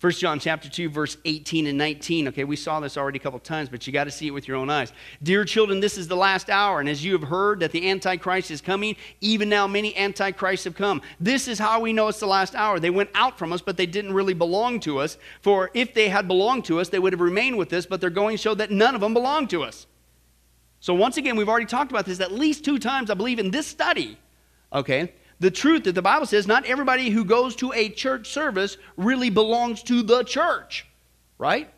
[0.00, 2.28] 1 John chapter 2 verse 18 and 19.
[2.28, 4.48] Okay, we saw this already a couple times, but you got to see it with
[4.48, 4.92] your own eyes.
[5.22, 8.50] Dear children, this is the last hour, and as you have heard that the antichrist
[8.50, 11.00] is coming, even now many antichrists have come.
[11.20, 12.80] This is how we know it's the last hour.
[12.80, 15.16] They went out from us, but they didn't really belong to us.
[15.40, 18.10] For if they had belonged to us, they would have remained with us, but they're
[18.10, 19.86] going to show that none of them belong to us.
[20.80, 23.50] So once again, we've already talked about this at least two times, I believe, in
[23.50, 24.18] this study.
[24.70, 25.14] Okay?
[25.44, 29.28] The truth that the Bible says not everybody who goes to a church service really
[29.28, 30.86] belongs to the church,
[31.36, 31.68] right?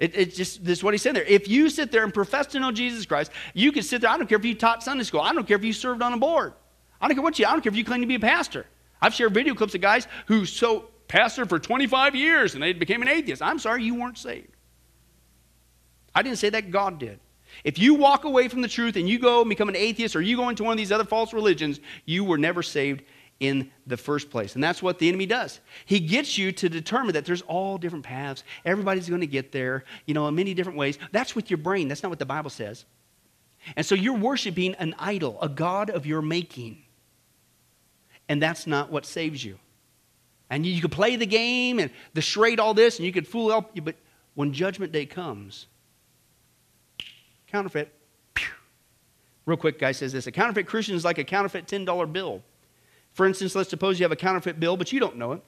[0.00, 1.22] It, it's just this is what he said there.
[1.22, 4.10] If you sit there and profess to know Jesus Christ, you can sit there.
[4.10, 5.20] I don't care if you taught Sunday school.
[5.20, 6.54] I don't care if you served on a board.
[7.00, 7.46] I don't care what you.
[7.46, 8.66] I don't care if you claim to be a pastor.
[9.00, 13.00] I've shared video clips of guys who so pastor for 25 years and they became
[13.00, 13.42] an atheist.
[13.42, 14.56] I'm sorry, you weren't saved.
[16.16, 16.72] I didn't say that.
[16.72, 17.20] God did.
[17.64, 20.22] If you walk away from the truth and you go and become an atheist or
[20.22, 23.02] you go into one of these other false religions, you were never saved
[23.40, 24.54] in the first place.
[24.54, 25.60] And that's what the enemy does.
[25.86, 28.42] He gets you to determine that there's all different paths.
[28.64, 30.98] Everybody's going to get there, you know, in many different ways.
[31.12, 31.88] That's with your brain.
[31.88, 32.84] That's not what the Bible says.
[33.76, 36.82] And so you're worshiping an idol, a God of your making.
[38.28, 39.58] And that's not what saves you.
[40.50, 43.26] And you, you could play the game and the charade, all this, and you could
[43.26, 43.96] fool up, but
[44.34, 45.66] when judgment day comes,
[47.50, 47.92] Counterfeit.
[48.34, 48.46] Pew.
[49.46, 52.42] Real quick, guy says this a counterfeit Christian is like a counterfeit $10 bill.
[53.12, 55.42] For instance, let's suppose you have a counterfeit bill, but you don't know it.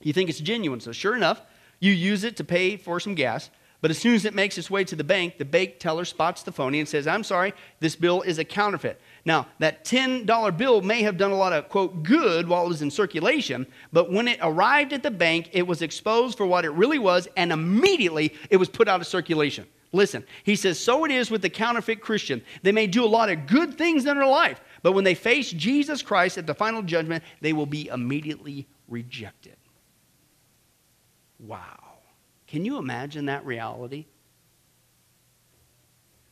[0.00, 0.80] You think it's genuine.
[0.80, 1.42] So, sure enough,
[1.80, 3.50] you use it to pay for some gas.
[3.80, 6.42] But as soon as it makes its way to the bank, the bank teller spots
[6.42, 9.00] the phony and says, I'm sorry, this bill is a counterfeit.
[9.24, 12.82] Now, that $10 bill may have done a lot of, quote, good while it was
[12.82, 16.70] in circulation, but when it arrived at the bank, it was exposed for what it
[16.70, 19.64] really was, and immediately it was put out of circulation.
[19.92, 22.42] Listen, he says, so it is with the counterfeit Christian.
[22.62, 25.50] They may do a lot of good things in their life, but when they face
[25.50, 29.56] Jesus Christ at the final judgment, they will be immediately rejected.
[31.38, 31.94] Wow.
[32.46, 34.06] Can you imagine that reality?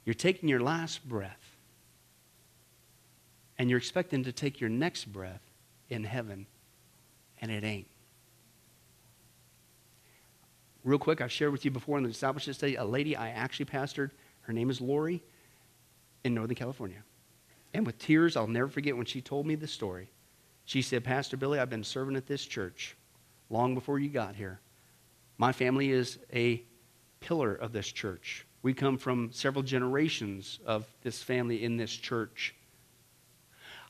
[0.05, 1.57] You're taking your last breath,
[3.59, 5.43] and you're expecting to take your next breath
[5.89, 6.47] in heaven,
[7.41, 7.89] and it ain't.
[10.87, 13.67] Real quick, I've shared with you before in the discipleship study a lady I actually
[13.67, 14.13] pastored.
[14.43, 15.21] Her name is Lori
[16.23, 17.03] in Northern California.
[17.75, 20.09] And with tears, I'll never forget when she told me the story.
[20.65, 22.97] She said, Pastor Billy, I've been serving at this church
[23.51, 24.61] long before you got here.
[25.39, 26.63] My family is a
[27.19, 28.47] pillar of this church.
[28.63, 32.55] We come from several generations of this family in this church.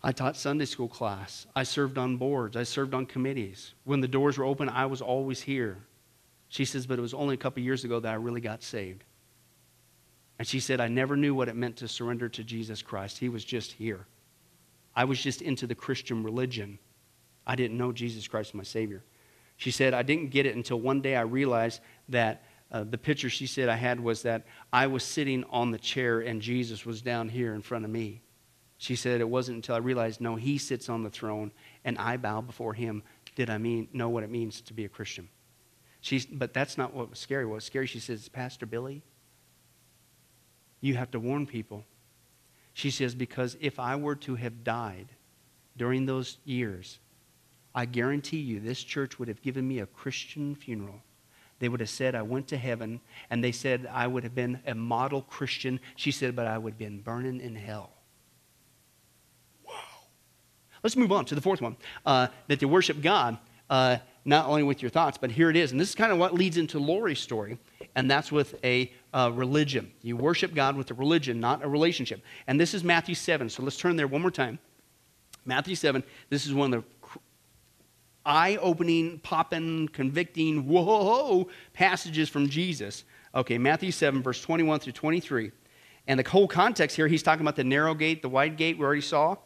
[0.03, 1.47] I taught Sunday school class.
[1.55, 2.57] I served on boards.
[2.57, 3.75] I served on committees.
[3.85, 5.77] When the doors were open, I was always here.
[6.57, 9.05] She says, but it was only a couple years ago that I really got saved.
[10.39, 13.19] And she said, I never knew what it meant to surrender to Jesus Christ.
[13.19, 14.07] He was just here.
[14.95, 16.79] I was just into the Christian religion.
[17.47, 19.05] I didn't know Jesus Christ was my Savior.
[19.59, 22.43] She said, I didn't get it until one day I realized that
[22.73, 26.21] uh, the picture she said I had was that I was sitting on the chair
[26.21, 28.23] and Jesus was down here in front of me.
[28.79, 31.53] She said, It wasn't until I realized, no, He sits on the throne
[31.85, 33.03] and I bow before Him,
[33.35, 35.29] did I mean, know what it means to be a Christian.
[36.07, 37.45] She's, but that's not what was scary.
[37.45, 39.03] What was scary, she says, Pastor Billy,
[40.81, 41.85] you have to warn people.
[42.75, 45.09] She says, because if I were to have died
[45.77, 47.01] during those years,
[47.75, 51.03] I guarantee you this church would have given me a Christian funeral.
[51.59, 54.61] They would have said I went to heaven, and they said I would have been
[54.65, 55.81] a model Christian.
[55.97, 57.91] She said, but I would have been burning in hell.
[59.67, 59.73] Wow.
[60.85, 63.39] Let's move on to the fourth one uh, that they worship God.
[63.69, 63.97] Uh,
[64.27, 65.71] not only with your thoughts, but here it is.
[65.71, 67.59] And this is kind of what leads into Lori's story,
[67.95, 69.91] and that's with a uh, religion.
[70.03, 72.23] You worship God with a religion, not a relationship.
[72.49, 73.49] And this is Matthew 7.
[73.49, 74.59] So let's turn there one more time.
[75.45, 77.21] Matthew 7, this is one of the
[78.25, 83.05] eye opening, popping, convicting, whoa passages from Jesus.
[83.33, 85.53] Okay, Matthew 7, verse 21 through 23.
[86.09, 88.85] And the whole context here, he's talking about the narrow gate, the wide gate we
[88.85, 89.37] already saw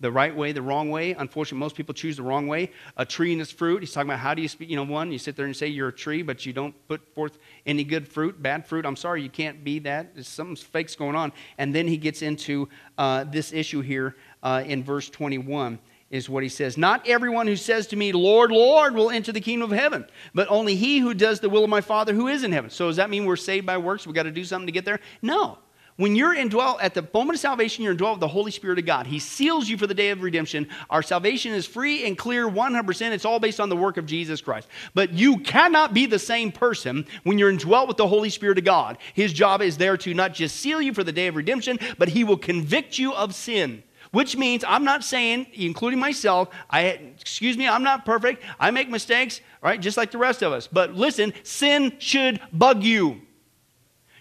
[0.00, 1.12] the right way, the wrong way.
[1.12, 2.70] Unfortunately, most people choose the wrong way.
[2.96, 3.82] A tree and its fruit.
[3.82, 5.66] He's talking about how do you speak, you know, one, you sit there and say
[5.66, 8.86] you're a tree, but you don't put forth any good fruit, bad fruit.
[8.86, 10.14] I'm sorry, you can't be that.
[10.14, 11.32] There's something fake's going on.
[11.58, 15.78] And then he gets into uh, this issue here uh, in verse 21
[16.10, 16.76] is what he says.
[16.76, 20.48] Not everyone who says to me, Lord, Lord, will enter the kingdom of heaven, but
[20.50, 22.70] only he who does the will of my Father who is in heaven.
[22.70, 24.06] So does that mean we're saved by works?
[24.06, 24.98] We've got to do something to get there?
[25.22, 25.58] No.
[26.00, 28.86] When you're indwelt, at the moment of salvation, you're indwelt with the Holy Spirit of
[28.86, 29.06] God.
[29.06, 30.66] He seals you for the day of redemption.
[30.88, 33.10] Our salvation is free and clear 100%.
[33.10, 34.66] It's all based on the work of Jesus Christ.
[34.94, 38.64] But you cannot be the same person when you're indwelt with the Holy Spirit of
[38.64, 38.96] God.
[39.12, 42.08] His job is there to not just seal you for the day of redemption, but
[42.08, 43.82] He will convict you of sin.
[44.10, 46.84] Which means I'm not saying, including myself, I
[47.20, 48.42] excuse me, I'm not perfect.
[48.58, 49.78] I make mistakes, right?
[49.78, 50.66] Just like the rest of us.
[50.66, 53.20] But listen, sin should bug you.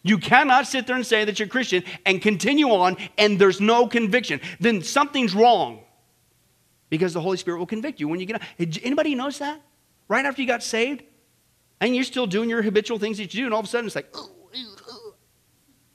[0.03, 3.87] You cannot sit there and say that you're Christian and continue on and there's no
[3.87, 4.39] conviction.
[4.59, 5.81] Then something's wrong.
[6.89, 8.47] Because the Holy Spirit will convict you when you get out.
[8.81, 9.61] Anybody notice that?
[10.07, 11.03] Right after you got saved?
[11.81, 13.85] And you're still doing your habitual things that you do, and all of a sudden
[13.85, 14.13] it's like,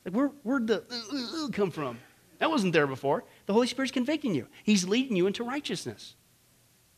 [0.04, 1.98] like where, where'd the come from?
[2.38, 3.24] That wasn't there before.
[3.46, 4.46] The Holy Spirit's convicting you.
[4.62, 6.14] He's leading you into righteousness.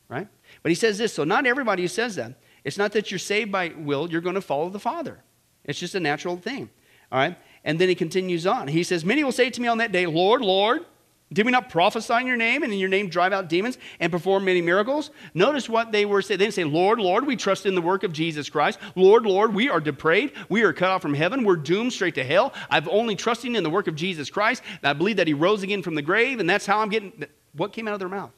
[0.08, 0.28] Right?
[0.62, 2.34] But he says this, so not everybody who says that.
[2.62, 5.22] It's not that you're saved by will, you're going to follow the Father.
[5.64, 6.70] It's just a natural thing.
[7.10, 7.36] All right?
[7.64, 8.68] And then he continues on.
[8.68, 10.84] He says, Many will say to me on that day, Lord, Lord,
[11.32, 14.12] did we not prophesy in your name and in your name drive out demons and
[14.12, 15.10] perform many miracles?
[15.34, 16.38] Notice what they were saying.
[16.38, 18.78] They didn't say, Lord, Lord, we trust in the work of Jesus Christ.
[18.94, 20.36] Lord, Lord, we are depraved.
[20.48, 21.42] We are cut off from heaven.
[21.42, 22.54] We're doomed straight to hell.
[22.70, 24.62] I've only trusting in the work of Jesus Christ.
[24.84, 27.24] I believe that he rose again from the grave, and that's how I'm getting.
[27.54, 28.30] What came out of their mouth?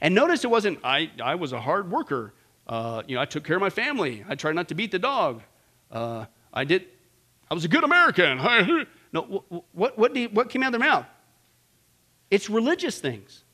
[0.00, 2.32] And notice it wasn't, I, I was a hard worker.
[2.68, 4.24] Uh, you know, I took care of my family.
[4.28, 5.42] I tried not to beat the dog.
[5.90, 6.86] Uh, I did,
[7.50, 8.38] I was a good American.
[9.12, 11.06] no, what, what, you, what came out of their mouth?
[12.30, 13.44] It's religious things.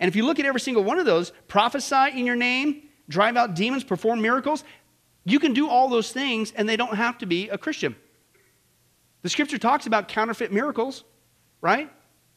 [0.00, 3.36] And if you look at every single one of those, prophesy in your name, drive
[3.36, 4.64] out demons, perform miracles,
[5.24, 7.94] you can do all those things and they don't have to be a Christian.
[9.22, 11.04] The scripture talks about counterfeit miracles,
[11.60, 11.90] right?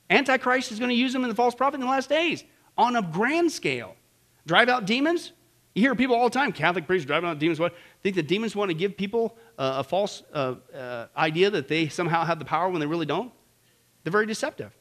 [0.09, 2.43] Antichrist is going to use them in the false prophet in the last days
[2.77, 3.95] on a grand scale.
[4.47, 5.31] Drive out demons?
[5.75, 7.59] You hear people all the time, Catholic priests driving out demons.
[7.59, 7.75] What?
[8.01, 12.23] Think the demons want to give people a false uh, uh, idea that they somehow
[12.23, 13.31] have the power when they really don't?
[14.03, 14.73] They're very deceptive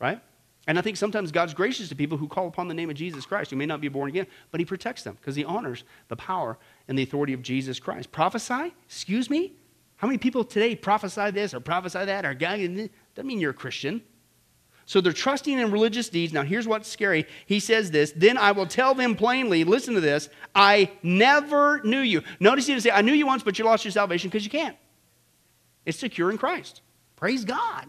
[0.00, 0.20] right?
[0.66, 3.24] And I think sometimes God's gracious to people who call upon the name of Jesus
[3.24, 6.16] Christ, who may not be born again, but He protects them because He honors the
[6.16, 6.58] power
[6.88, 8.10] and the authority of Jesus Christ.
[8.10, 8.74] Prophesy?
[8.86, 9.52] Excuse me?
[9.96, 12.34] How many people today prophesy this or prophesy that or?
[12.34, 12.90] Doesn't
[13.22, 14.02] mean you're a Christian.
[14.90, 16.32] So they're trusting in religious deeds.
[16.32, 17.24] Now, here's what's scary.
[17.46, 22.00] He says this Then I will tell them plainly, listen to this, I never knew
[22.00, 22.24] you.
[22.40, 24.50] Notice he didn't say, I knew you once, but you lost your salvation because you
[24.50, 24.76] can't.
[25.86, 26.80] It's secure in Christ.
[27.14, 27.88] Praise God.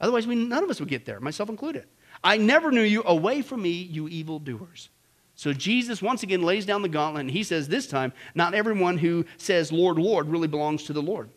[0.00, 1.84] Otherwise, we, none of us would get there, myself included.
[2.24, 3.02] I never knew you.
[3.04, 4.88] Away from me, you evildoers.
[5.34, 8.96] So Jesus once again lays down the gauntlet, and he says this time, not everyone
[8.96, 11.28] who says, Lord, Lord, really belongs to the Lord.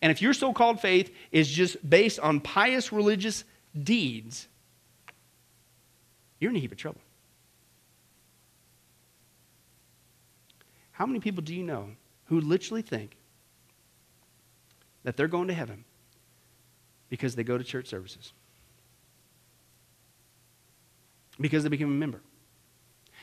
[0.00, 3.44] And if your so called faith is just based on pious religious
[3.82, 4.48] deeds,
[6.40, 7.00] you're in a heap of trouble.
[10.92, 11.90] How many people do you know
[12.26, 13.16] who literally think
[15.04, 15.84] that they're going to heaven
[17.08, 18.32] because they go to church services.
[21.40, 22.20] Because they became a member.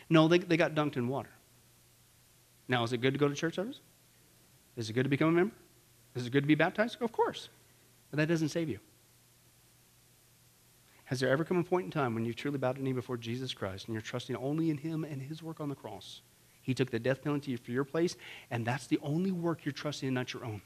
[0.09, 1.29] No, they, they got dunked in water.
[2.67, 3.81] Now, is it good to go to church service?
[4.77, 5.53] Is it good to become a member?
[6.15, 7.01] Is it good to be baptized?
[7.01, 7.49] Of course.
[8.11, 8.79] But that doesn't save you.
[11.05, 13.17] Has there ever come a point in time when you truly bowed a knee before
[13.17, 16.21] Jesus Christ and you're trusting only in Him and His work on the cross?
[16.61, 18.15] He took the death penalty for your place,
[18.49, 20.61] and that's the only work you're trusting in, not your own.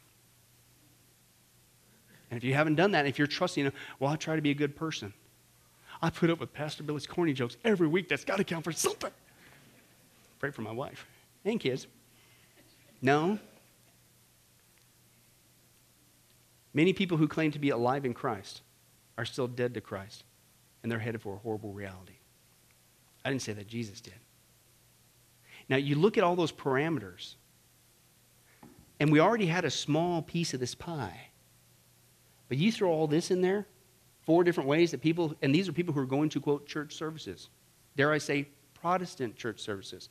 [2.30, 4.52] And if you haven't done that, if you're trusting, him, well, I try to be
[4.52, 5.14] a good person.
[6.02, 8.10] I put up with Pastor Billy's corny jokes every week.
[8.10, 9.12] That's got to count for something.
[10.40, 11.08] Pray for my wife
[11.46, 11.88] and kids.
[13.02, 13.40] No.
[16.74, 18.62] Many people who claim to be alive in Christ
[19.18, 20.24] are still dead to Christ,
[20.82, 22.14] and they're headed for a horrible reality.
[23.26, 24.14] I didn't say that, Jesus did.
[25.70, 27.36] Now, you look at all those parameters,
[29.00, 31.30] and we already had a small piece of this pie.
[32.48, 33.68] But you throw all this in there,
[34.22, 36.96] four different ways that people, and these are people who are going to quote church
[36.96, 37.50] services.
[37.96, 40.10] Dare I say, Protestant church services.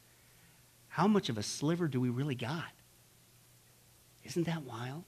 [0.89, 2.65] How much of a sliver do we really got?
[4.25, 5.05] Isn't that wild?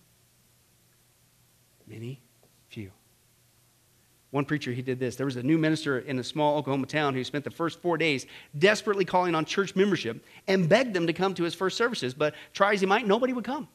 [1.87, 2.21] Many,
[2.69, 2.93] few.
[4.31, 5.17] One preacher, he did this.
[5.17, 7.97] There was a new minister in a small Oklahoma town who spent the first four
[7.97, 8.27] days
[8.59, 12.35] desperately calling on church membership and begged them to come to his first services, but
[12.53, 13.69] try as he might, nobody would come.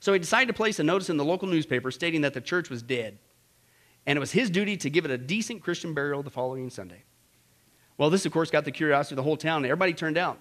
[0.00, 2.70] So he decided to place a notice in the local newspaper stating that the church
[2.70, 3.18] was dead.
[4.06, 7.02] And it was his duty to give it a decent Christian burial the following Sunday.
[7.98, 9.64] Well, this, of course, got the curiosity of the whole town.
[9.64, 10.38] Everybody turned out.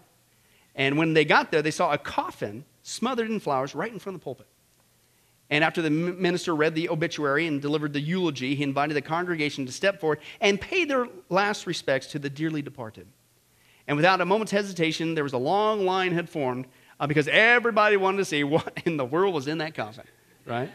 [0.76, 4.16] And when they got there, they saw a coffin smothered in flowers right in front
[4.16, 4.48] of the pulpit.
[5.50, 9.66] And after the minister read the obituary and delivered the eulogy, he invited the congregation
[9.66, 13.08] to step forward and pay their last respects to the dearly departed.
[13.88, 16.66] And without a moment's hesitation, there was a long line had formed
[17.00, 20.06] uh, because everybody wanted to see what in the world was in that coffin,
[20.46, 20.72] right?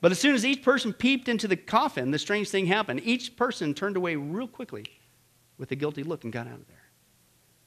[0.00, 3.00] But as soon as each person peeped into the coffin, the strange thing happened.
[3.04, 4.84] Each person turned away real quickly
[5.58, 6.76] with a guilty look and got out of there.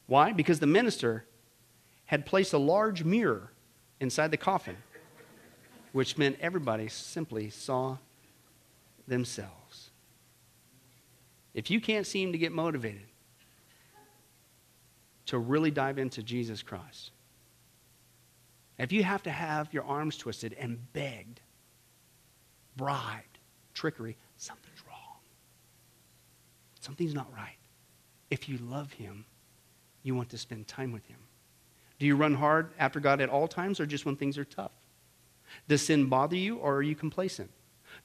[0.06, 0.32] Why?
[0.32, 1.26] Because the minister
[2.06, 3.52] had placed a large mirror
[4.00, 4.78] inside the coffin,
[5.92, 7.98] which meant everybody simply saw
[9.08, 9.90] themselves.
[11.56, 13.08] if you can't seem to get motivated
[15.26, 17.12] to really dive into Jesus Christ,
[18.78, 21.42] if you have to have your arms twisted and begged,
[22.78, 23.40] bribed,
[23.74, 25.20] trickery, something's wrong.
[26.80, 27.58] Something's not right.
[28.30, 29.26] If you love Him,
[30.04, 31.18] you want to spend time with Him.
[32.00, 34.72] Do you run hard after God at all times or just when things are tough?
[35.68, 37.52] Does sin bother you or are you complacent?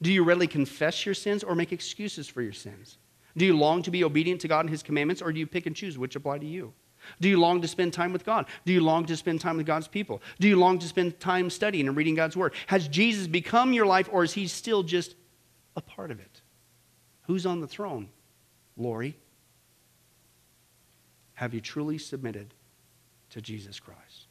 [0.01, 2.97] Do you readily confess your sins or make excuses for your sins?
[3.37, 5.65] Do you long to be obedient to God and His commandments or do you pick
[5.65, 6.73] and choose which apply to you?
[7.21, 8.47] Do you long to spend time with God?
[8.65, 10.21] Do you long to spend time with God's people?
[10.39, 12.53] Do you long to spend time studying and reading God's Word?
[12.67, 15.15] Has Jesus become your life or is He still just
[15.75, 16.41] a part of it?
[17.23, 18.09] Who's on the throne?
[18.77, 19.17] Lori?
[21.35, 22.53] Have you truly submitted
[23.31, 24.24] to Jesus Christ?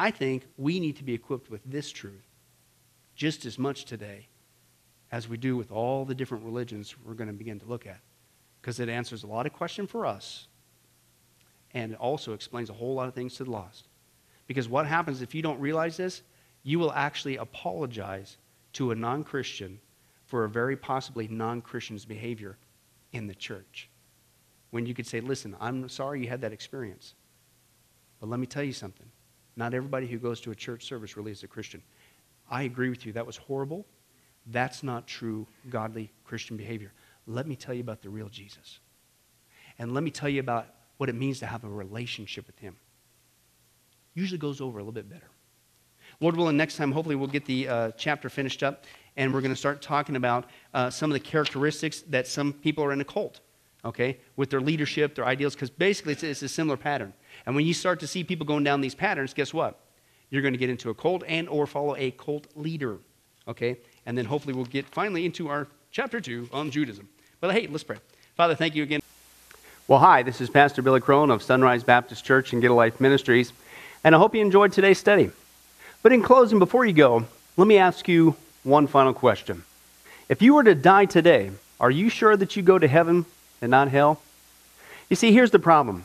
[0.00, 2.26] I think we need to be equipped with this truth
[3.14, 4.28] just as much today
[5.12, 8.00] as we do with all the different religions we're going to begin to look at
[8.62, 10.48] because it answers a lot of questions for us
[11.74, 13.88] and it also explains a whole lot of things to the lost.
[14.46, 16.22] Because what happens if you don't realize this?
[16.62, 18.38] You will actually apologize
[18.72, 19.80] to a non Christian
[20.24, 22.56] for a very possibly non Christian's behavior
[23.12, 23.90] in the church.
[24.70, 27.12] When you could say, listen, I'm sorry you had that experience.
[28.18, 29.10] But let me tell you something.
[29.60, 31.82] Not everybody who goes to a church service really is a Christian.
[32.50, 33.12] I agree with you.
[33.12, 33.84] That was horrible.
[34.46, 36.92] That's not true godly Christian behavior.
[37.26, 38.78] Let me tell you about the real Jesus.
[39.78, 42.74] And let me tell you about what it means to have a relationship with Him.
[44.14, 45.28] Usually goes over a little bit better.
[46.20, 48.86] Lord willing, next time, hopefully, we'll get the uh, chapter finished up
[49.18, 52.82] and we're going to start talking about uh, some of the characteristics that some people
[52.82, 53.40] are in a cult,
[53.84, 57.12] okay, with their leadership, their ideals, because basically it's, it's a similar pattern.
[57.46, 59.78] And when you start to see people going down these patterns, guess what?
[60.30, 62.98] You're going to get into a cult and or follow a cult leader,
[63.48, 63.78] okay?
[64.06, 67.08] And then hopefully we'll get finally into our chapter two on Judaism.
[67.40, 67.96] But hey, let's pray.
[68.36, 69.00] Father, thank you again.
[69.88, 73.00] Well, hi, this is Pastor Billy Crone of Sunrise Baptist Church and Get a Life
[73.00, 73.52] Ministries,
[74.04, 75.30] and I hope you enjoyed today's study.
[76.02, 77.26] But in closing, before you go,
[77.56, 79.64] let me ask you one final question.
[80.28, 83.26] If you were to die today, are you sure that you go to heaven
[83.60, 84.20] and not hell?
[85.08, 86.04] You see, here's the problem.